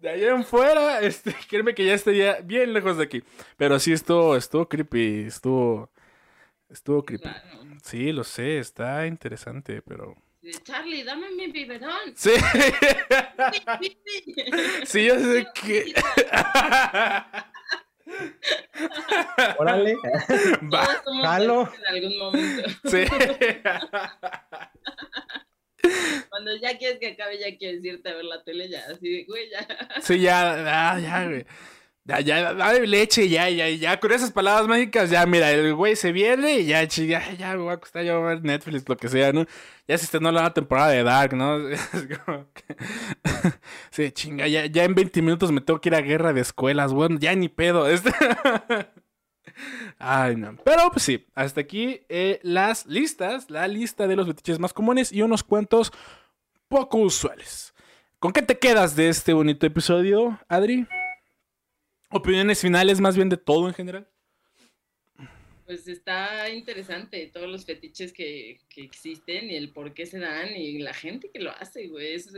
[0.00, 3.22] de allá en fuera, este, créeme que ya estaría bien lejos de aquí.
[3.56, 5.90] Pero sí estuvo, estuvo creepy, estuvo,
[6.68, 7.28] estuvo creepy.
[7.82, 10.14] Sí, lo sé, está interesante, pero...
[10.64, 11.90] Charlie, dame mi biberón.
[12.16, 12.30] Sí.
[14.84, 15.94] sí, yo sé que...
[19.58, 19.94] Órale.
[20.72, 20.86] Va.
[21.22, 21.68] Jalo.
[21.78, 22.68] En algún momento.
[22.84, 23.04] Sí.
[26.28, 29.24] Cuando ya quieres que acabe, ya quieres irte a ver la tele, ya, así de,
[29.24, 29.66] güey, ya.
[30.00, 31.44] Sí, ya, ah, ya, güey.
[32.04, 35.94] Ya, ya, dale leche, ya, ya, ya, con esas palabras mágicas, ya, mira, el güey
[35.96, 39.08] se viene y ya, ya, ya, me voy a acostar yo ver Netflix, lo que
[39.08, 39.44] sea, ¿no?
[39.86, 41.68] Ya se estrenó la temporada de Dark, ¿no?
[41.68, 42.64] Es como que...
[43.90, 46.92] sí, chinga, ya, ya en 20 minutos me tengo que ir a guerra de escuelas,
[46.92, 47.86] bueno, ya ni pedo.
[47.90, 48.10] Este...
[49.98, 50.56] Ay, no.
[50.64, 55.12] Pero pues sí, hasta aquí eh, las listas, la lista de los fetiches más comunes
[55.12, 55.92] y unos cuantos
[56.68, 57.74] poco usuales.
[58.18, 60.86] ¿Con qué te quedas de este bonito episodio, Adri?
[62.10, 64.08] ¿Opiniones finales más bien de todo en general?
[65.64, 70.80] Pues está interesante todos los fetiches que, existen y el por qué se dan y
[70.80, 72.14] la gente que lo hace, güey.
[72.14, 72.28] es,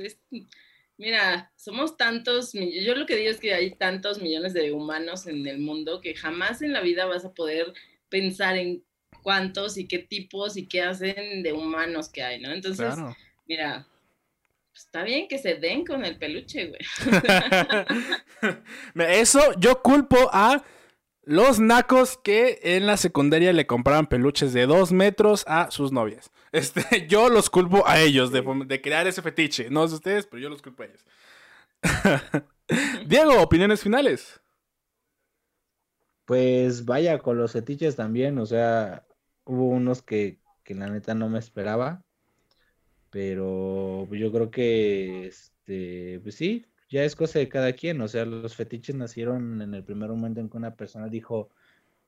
[0.98, 5.46] mira, somos tantos, yo lo que digo es que hay tantos millones de humanos en
[5.46, 7.72] el mundo que jamás en la vida vas a poder
[8.10, 8.84] pensar en
[9.22, 12.52] cuántos y qué tipos y qué hacen de humanos que hay, ¿no?
[12.52, 12.94] Entonces,
[13.46, 13.91] mira, pues,
[14.74, 16.80] está bien que se den con el peluche, güey.
[19.08, 20.64] Eso yo culpo a
[21.24, 26.30] los nacos que en la secundaria le compraban peluches de dos metros a sus novias.
[26.52, 29.70] Este, yo los culpo a ellos de, de crear ese fetiche.
[29.70, 31.02] No sé ustedes, pero yo los culpo a ellos.
[33.06, 34.42] Diego, opiniones finales.
[36.26, 39.06] Pues vaya, con los fetiches también, o sea,
[39.44, 42.04] hubo unos que, que la neta no me esperaba.
[43.12, 48.00] Pero yo creo que, este, pues sí, ya es cosa de cada quien.
[48.00, 51.50] O sea, los fetiches nacieron en el primer momento en que una persona dijo,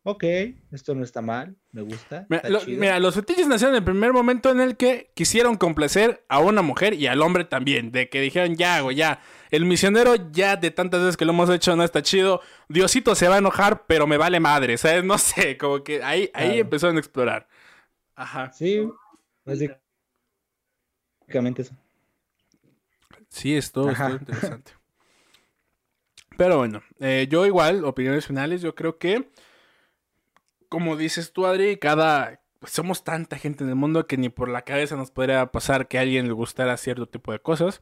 [0.02, 0.24] ok,
[0.72, 2.26] esto no está mal, me gusta.
[2.66, 6.62] Mira, los fetiches nacieron en el primer momento en el que quisieron complacer a una
[6.62, 7.92] mujer y al hombre también.
[7.92, 9.20] De que dijeron, ya, güey, ya.
[9.50, 12.40] El misionero ya de tantas veces que lo hemos hecho no está chido.
[12.70, 14.78] Diosito se va a enojar, pero me vale madre.
[14.78, 15.04] ¿Sabes?
[15.14, 17.46] No sé, como que ahí, ahí empezaron a explorar.
[18.16, 18.50] Ajá.
[18.54, 18.88] Sí,
[19.44, 19.68] así
[21.26, 21.74] básicamente eso.
[23.28, 24.72] Sí, esto es interesante.
[26.36, 29.30] Pero bueno, eh, yo igual, opiniones finales, yo creo que,
[30.68, 34.62] como dices tú, Adri, cada, somos tanta gente en el mundo que ni por la
[34.62, 37.80] cabeza nos podría pasar que a alguien le gustara cierto tipo de cosas.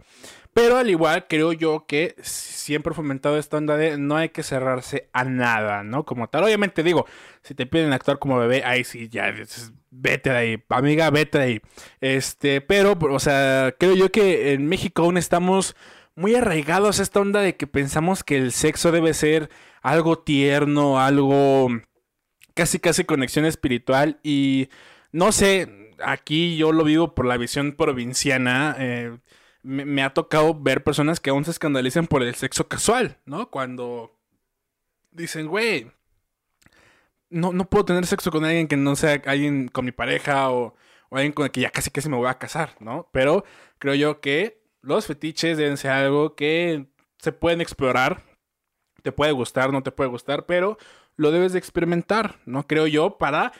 [0.55, 4.43] Pero al igual, creo yo que siempre he fomentado esta onda de no hay que
[4.43, 6.05] cerrarse a nada, ¿no?
[6.05, 7.07] Como tal, obviamente digo,
[7.43, 9.33] si te piden actuar como bebé, ahí sí, ya,
[9.91, 11.61] vete de ahí, amiga, vete de ahí.
[12.01, 15.77] Este, pero, o sea, creo yo que en México aún estamos
[16.15, 19.51] muy arraigados a esta onda de que pensamos que el sexo debe ser
[19.83, 21.69] algo tierno, algo
[22.55, 24.69] casi casi conexión espiritual y
[25.13, 28.77] no sé, aquí yo lo vivo por la visión provinciana.
[28.79, 29.19] Eh,
[29.63, 33.51] me, ha tocado ver personas que aún se escandalizan por el sexo casual, ¿no?
[33.51, 34.19] Cuando
[35.11, 35.91] dicen, güey,
[37.31, 40.75] no, no puedo tener sexo con alguien que no sea alguien con mi pareja o,
[41.11, 43.09] o alguien con el que ya casi casi me voy a casar, ¿no?
[43.13, 43.45] Pero
[43.79, 46.87] creo yo que los fetiches deben ser algo que
[47.19, 48.23] se pueden explorar.
[49.03, 50.79] Te puede gustar, no te puede gustar, pero
[51.17, 52.67] lo debes de experimentar, ¿no?
[52.67, 53.53] Creo yo, para,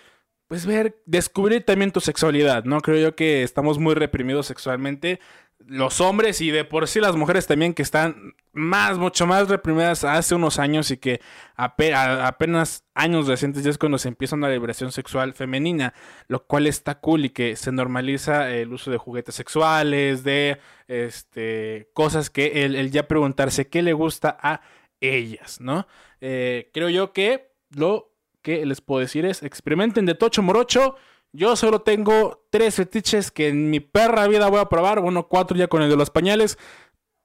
[0.49, 2.81] pues, ver, descubrir también tu sexualidad, ¿no?
[2.81, 5.21] Creo yo que estamos muy reprimidos sexualmente.
[5.65, 10.03] Los hombres y de por sí las mujeres también que están más, mucho más reprimidas
[10.03, 11.21] hace unos años y que
[11.57, 15.95] apenas años recientes ya es cuando se empieza una liberación sexual femenina,
[16.27, 21.89] lo cual está cool y que se normaliza el uso de juguetes sexuales, de este,
[21.95, 24.63] cosas que el, el ya preguntarse qué le gusta a
[25.01, 25.87] ellas, ¿no?
[26.25, 30.95] Eh, creo yo que lo que les puedo decir es experimenten de tocho morocho.
[31.33, 35.01] Yo solo tengo tres fetiches que en mi perra vida voy a probar.
[35.01, 36.59] Bueno, cuatro ya con el de los pañales.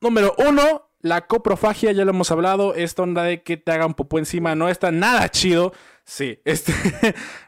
[0.02, 2.74] Número uno, la coprofagia, ya lo hemos hablado.
[2.74, 5.74] Esta onda de que te hagan popó encima no está nada chido.
[6.04, 6.74] Sí, este,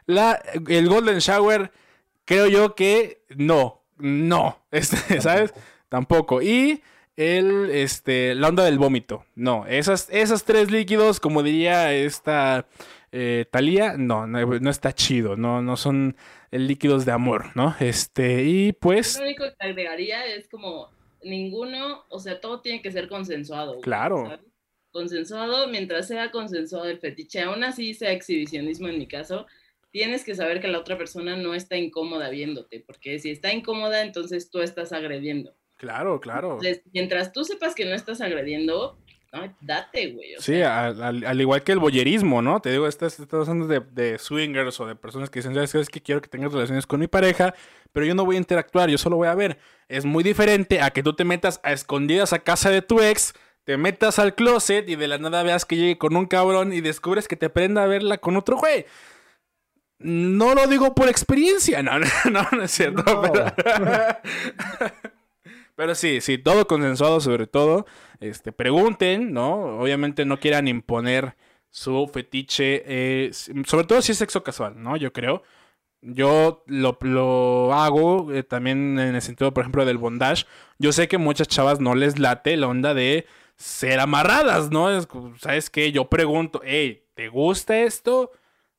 [0.06, 1.72] la, el Golden Shower,
[2.24, 5.52] creo yo que no, no, este, ¿sabes?
[5.88, 6.42] Tampoco.
[6.42, 6.82] Y
[7.16, 9.24] el, este, la onda del vómito.
[9.34, 12.66] No, esas, esas tres líquidos, como diría esta
[13.12, 16.16] eh, Talía, no, no, está chido, no, no son
[16.50, 17.74] líquidos de amor, ¿no?
[17.80, 19.18] Este, y pues...
[19.18, 20.90] Lo único que agregaría es como
[21.22, 23.80] ninguno, o sea, todo tiene que ser consensuado.
[23.80, 24.38] Claro.
[24.92, 29.46] Consensuado, mientras sea consensuado el fetiche, aún así sea exhibicionismo en mi caso,
[29.90, 34.02] tienes que saber que la otra persona no está incómoda viéndote, porque si está incómoda,
[34.02, 35.54] entonces tú estás agrediendo.
[35.80, 36.58] Claro, claro.
[36.92, 38.98] mientras tú sepas que no estás agrediendo,
[39.62, 40.34] date, güey.
[40.38, 42.60] Sí, al, igual que el boyerismo, ¿no?
[42.60, 45.80] Te digo, estás, estás hablando de, swingers o de personas que dicen, ¿sabes qué?
[45.80, 47.54] Es que quiero que tengas relaciones con mi pareja,
[47.92, 49.56] pero yo no voy a interactuar, yo solo voy a ver.
[49.88, 53.32] Es muy diferente a que tú te metas a escondidas a casa de tu ex,
[53.64, 56.82] te metas al closet y de la nada veas que llegue con un cabrón y
[56.82, 58.84] descubres que te prenda a verla con otro güey.
[59.98, 61.92] No lo digo por experiencia, no,
[62.30, 63.02] no, no, es cierto.
[63.22, 63.54] Pero
[65.94, 67.86] sí, sí, todo consensuado sobre todo.
[68.20, 69.80] Este, pregunten, ¿no?
[69.80, 71.36] Obviamente no quieran imponer
[71.70, 74.96] su fetiche, eh, sobre todo si es sexo casual, ¿no?
[74.96, 75.42] Yo creo.
[76.02, 80.46] Yo lo, lo hago eh, también en el sentido, por ejemplo, del bondage.
[80.78, 83.26] Yo sé que muchas chavas no les late la onda de
[83.56, 84.88] ser amarradas, ¿no?
[85.38, 85.92] ¿Sabes qué?
[85.92, 88.32] Yo pregunto, hey, ¿te gusta esto?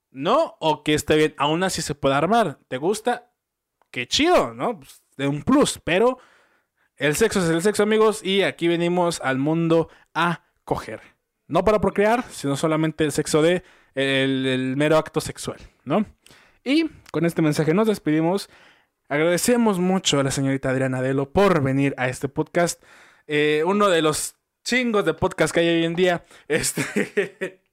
[0.09, 0.57] ¿No?
[0.59, 1.35] ¿O que esté bien?
[1.37, 2.59] Aún así se puede armar.
[2.67, 3.31] ¿Te gusta?
[3.91, 4.79] Qué chido, ¿no?
[4.79, 6.17] Pues, de un plus, pero
[7.01, 11.01] el sexo es el sexo, amigos, y aquí venimos al mundo a coger.
[11.47, 13.63] No para procrear, sino solamente el sexo de
[13.95, 16.05] el, mero acto sexual, ¿no?
[16.63, 18.51] Y con este mensaje nos despedimos.
[19.09, 22.83] Agradecemos mucho a la señorita Adriana Delo por venir a este podcast.
[23.25, 26.23] Eh, uno de los chingos de podcast que hay hoy en día.
[26.47, 26.83] Este.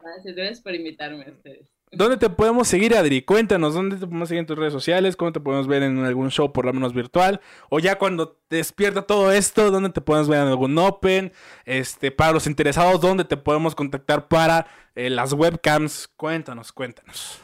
[0.00, 1.71] Gracias, por invitarme a ustedes.
[1.94, 3.20] ¿Dónde te podemos seguir, Adri?
[3.20, 5.14] Cuéntanos, ¿dónde te podemos seguir en tus redes sociales?
[5.14, 7.42] ¿Cómo te podemos ver en algún show, por lo menos virtual?
[7.68, 11.32] O ya cuando despierta todo esto, ¿dónde te podemos ver en algún Open?
[11.66, 16.08] Este, para los interesados, ¿dónde te podemos contactar para eh, las webcams?
[16.16, 17.38] Cuéntanos, cuéntanos.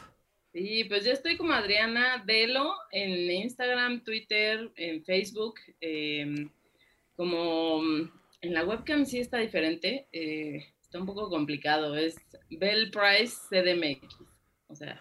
[0.51, 5.59] Sí, pues yo estoy como Adriana Delo en Instagram, Twitter, en Facebook.
[5.79, 6.49] Em,
[7.15, 7.83] como
[8.41, 11.95] en la webcam sí está diferente, eh, está un poco complicado.
[11.95, 12.15] Es
[12.49, 14.28] Bell Price CDMX.
[14.69, 14.99] O sea.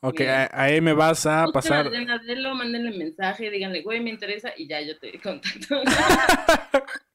[0.00, 1.86] Ok, ahí me vas a pasar.
[1.86, 5.82] Adriana, mándenle mensaje, díganle, güey, me interesa y ya yo te contacto.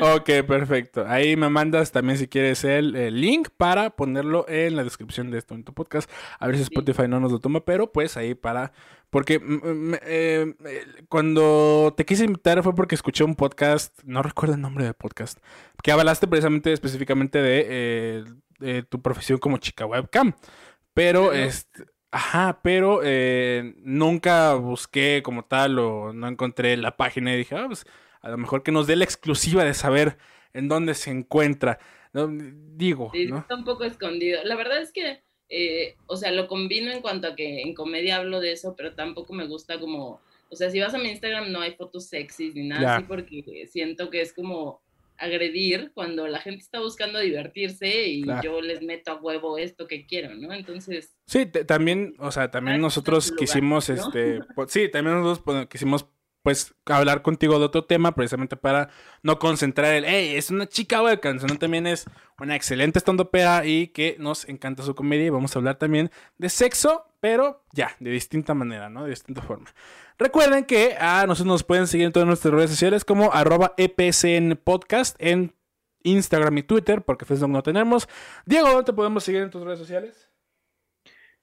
[0.00, 1.04] ok, perfecto.
[1.06, 5.54] Ahí me mandas también si quieres el, link para ponerlo en la descripción de esto
[5.54, 6.10] en tu podcast.
[6.38, 8.72] A ver si Spotify no nos lo toma, pero pues ahí para...
[9.10, 10.54] Porque mm, mm, eh,
[11.08, 15.38] cuando te quise invitar fue porque escuché un podcast, no recuerdo el nombre del podcast,
[15.82, 18.24] que hablaste precisamente específicamente de
[18.60, 20.34] eh, tu profesión como chica webcam.
[20.94, 27.38] Pero, este, Ajá, pero eh, nunca busqué como tal o no encontré la página y
[27.38, 27.86] dije, ah, pues
[28.22, 30.16] a lo mejor que nos dé la exclusiva de saber
[30.54, 31.78] en dónde se encuentra.
[32.12, 33.38] Digo, sí, ¿no?
[33.38, 34.42] está un poco escondido.
[34.44, 38.16] La verdad es que, eh, o sea, lo combino en cuanto a que en comedia
[38.16, 40.20] hablo de eso, pero tampoco me gusta como,
[40.50, 43.66] o sea, si vas a mi Instagram no hay fotos sexys ni nada así porque
[43.70, 44.82] siento que es como
[45.22, 50.04] agredir cuando la gente está buscando divertirse y yo les meto a huevo esto que
[50.04, 50.52] quiero, ¿no?
[50.52, 51.16] Entonces...
[51.26, 56.06] Sí, también, o sea, también nosotros quisimos, este, sí, también nosotros quisimos
[56.42, 58.88] pues hablar contigo de otro tema precisamente para
[59.22, 62.06] no concentrar el, hey, es una chica webcam, sino también es
[62.38, 66.48] una excelente estandopera y que nos encanta su comedia y vamos a hablar también de
[66.48, 69.04] sexo, pero ya, de distinta manera, ¿no?
[69.04, 69.72] De distinta forma.
[70.18, 74.56] Recuerden que a nosotros nos pueden seguir en todas nuestras redes sociales como arroba EPSN
[74.62, 75.54] Podcast en
[76.02, 78.08] Instagram y Twitter, porque Facebook no tenemos.
[78.44, 80.31] Diego, ¿dónde te podemos seguir en tus redes sociales?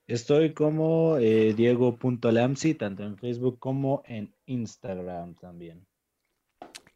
[0.09, 5.85] Estoy como eh, Diego.lamsi, tanto en Facebook como en Instagram también.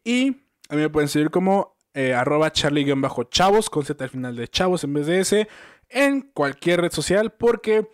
[0.03, 0.29] Y
[0.67, 4.83] a mí me pueden seguir como eh, arroba charlie-chavos, con Z al final de chavos
[4.83, 5.47] en vez de S,
[5.89, 7.87] en cualquier red social, porque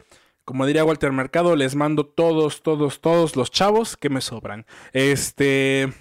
[0.45, 4.65] como diría Walter Mercado, les mando todos, todos, todos los chavos que me sobran.
[4.93, 5.93] Este.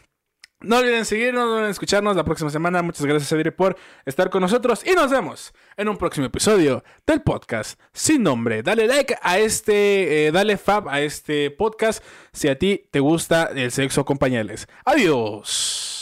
[0.61, 2.83] No olviden seguirnos, no olviden escucharnos la próxima semana.
[2.83, 4.85] Muchas gracias, Adri, por estar con nosotros.
[4.85, 8.63] Y nos vemos en un próximo episodio del podcast sin nombre.
[8.65, 12.03] Dale like a este, eh, dale fab a este podcast
[12.33, 14.67] si a ti te gusta el sexo con pañales.
[14.85, 15.98] Adiós.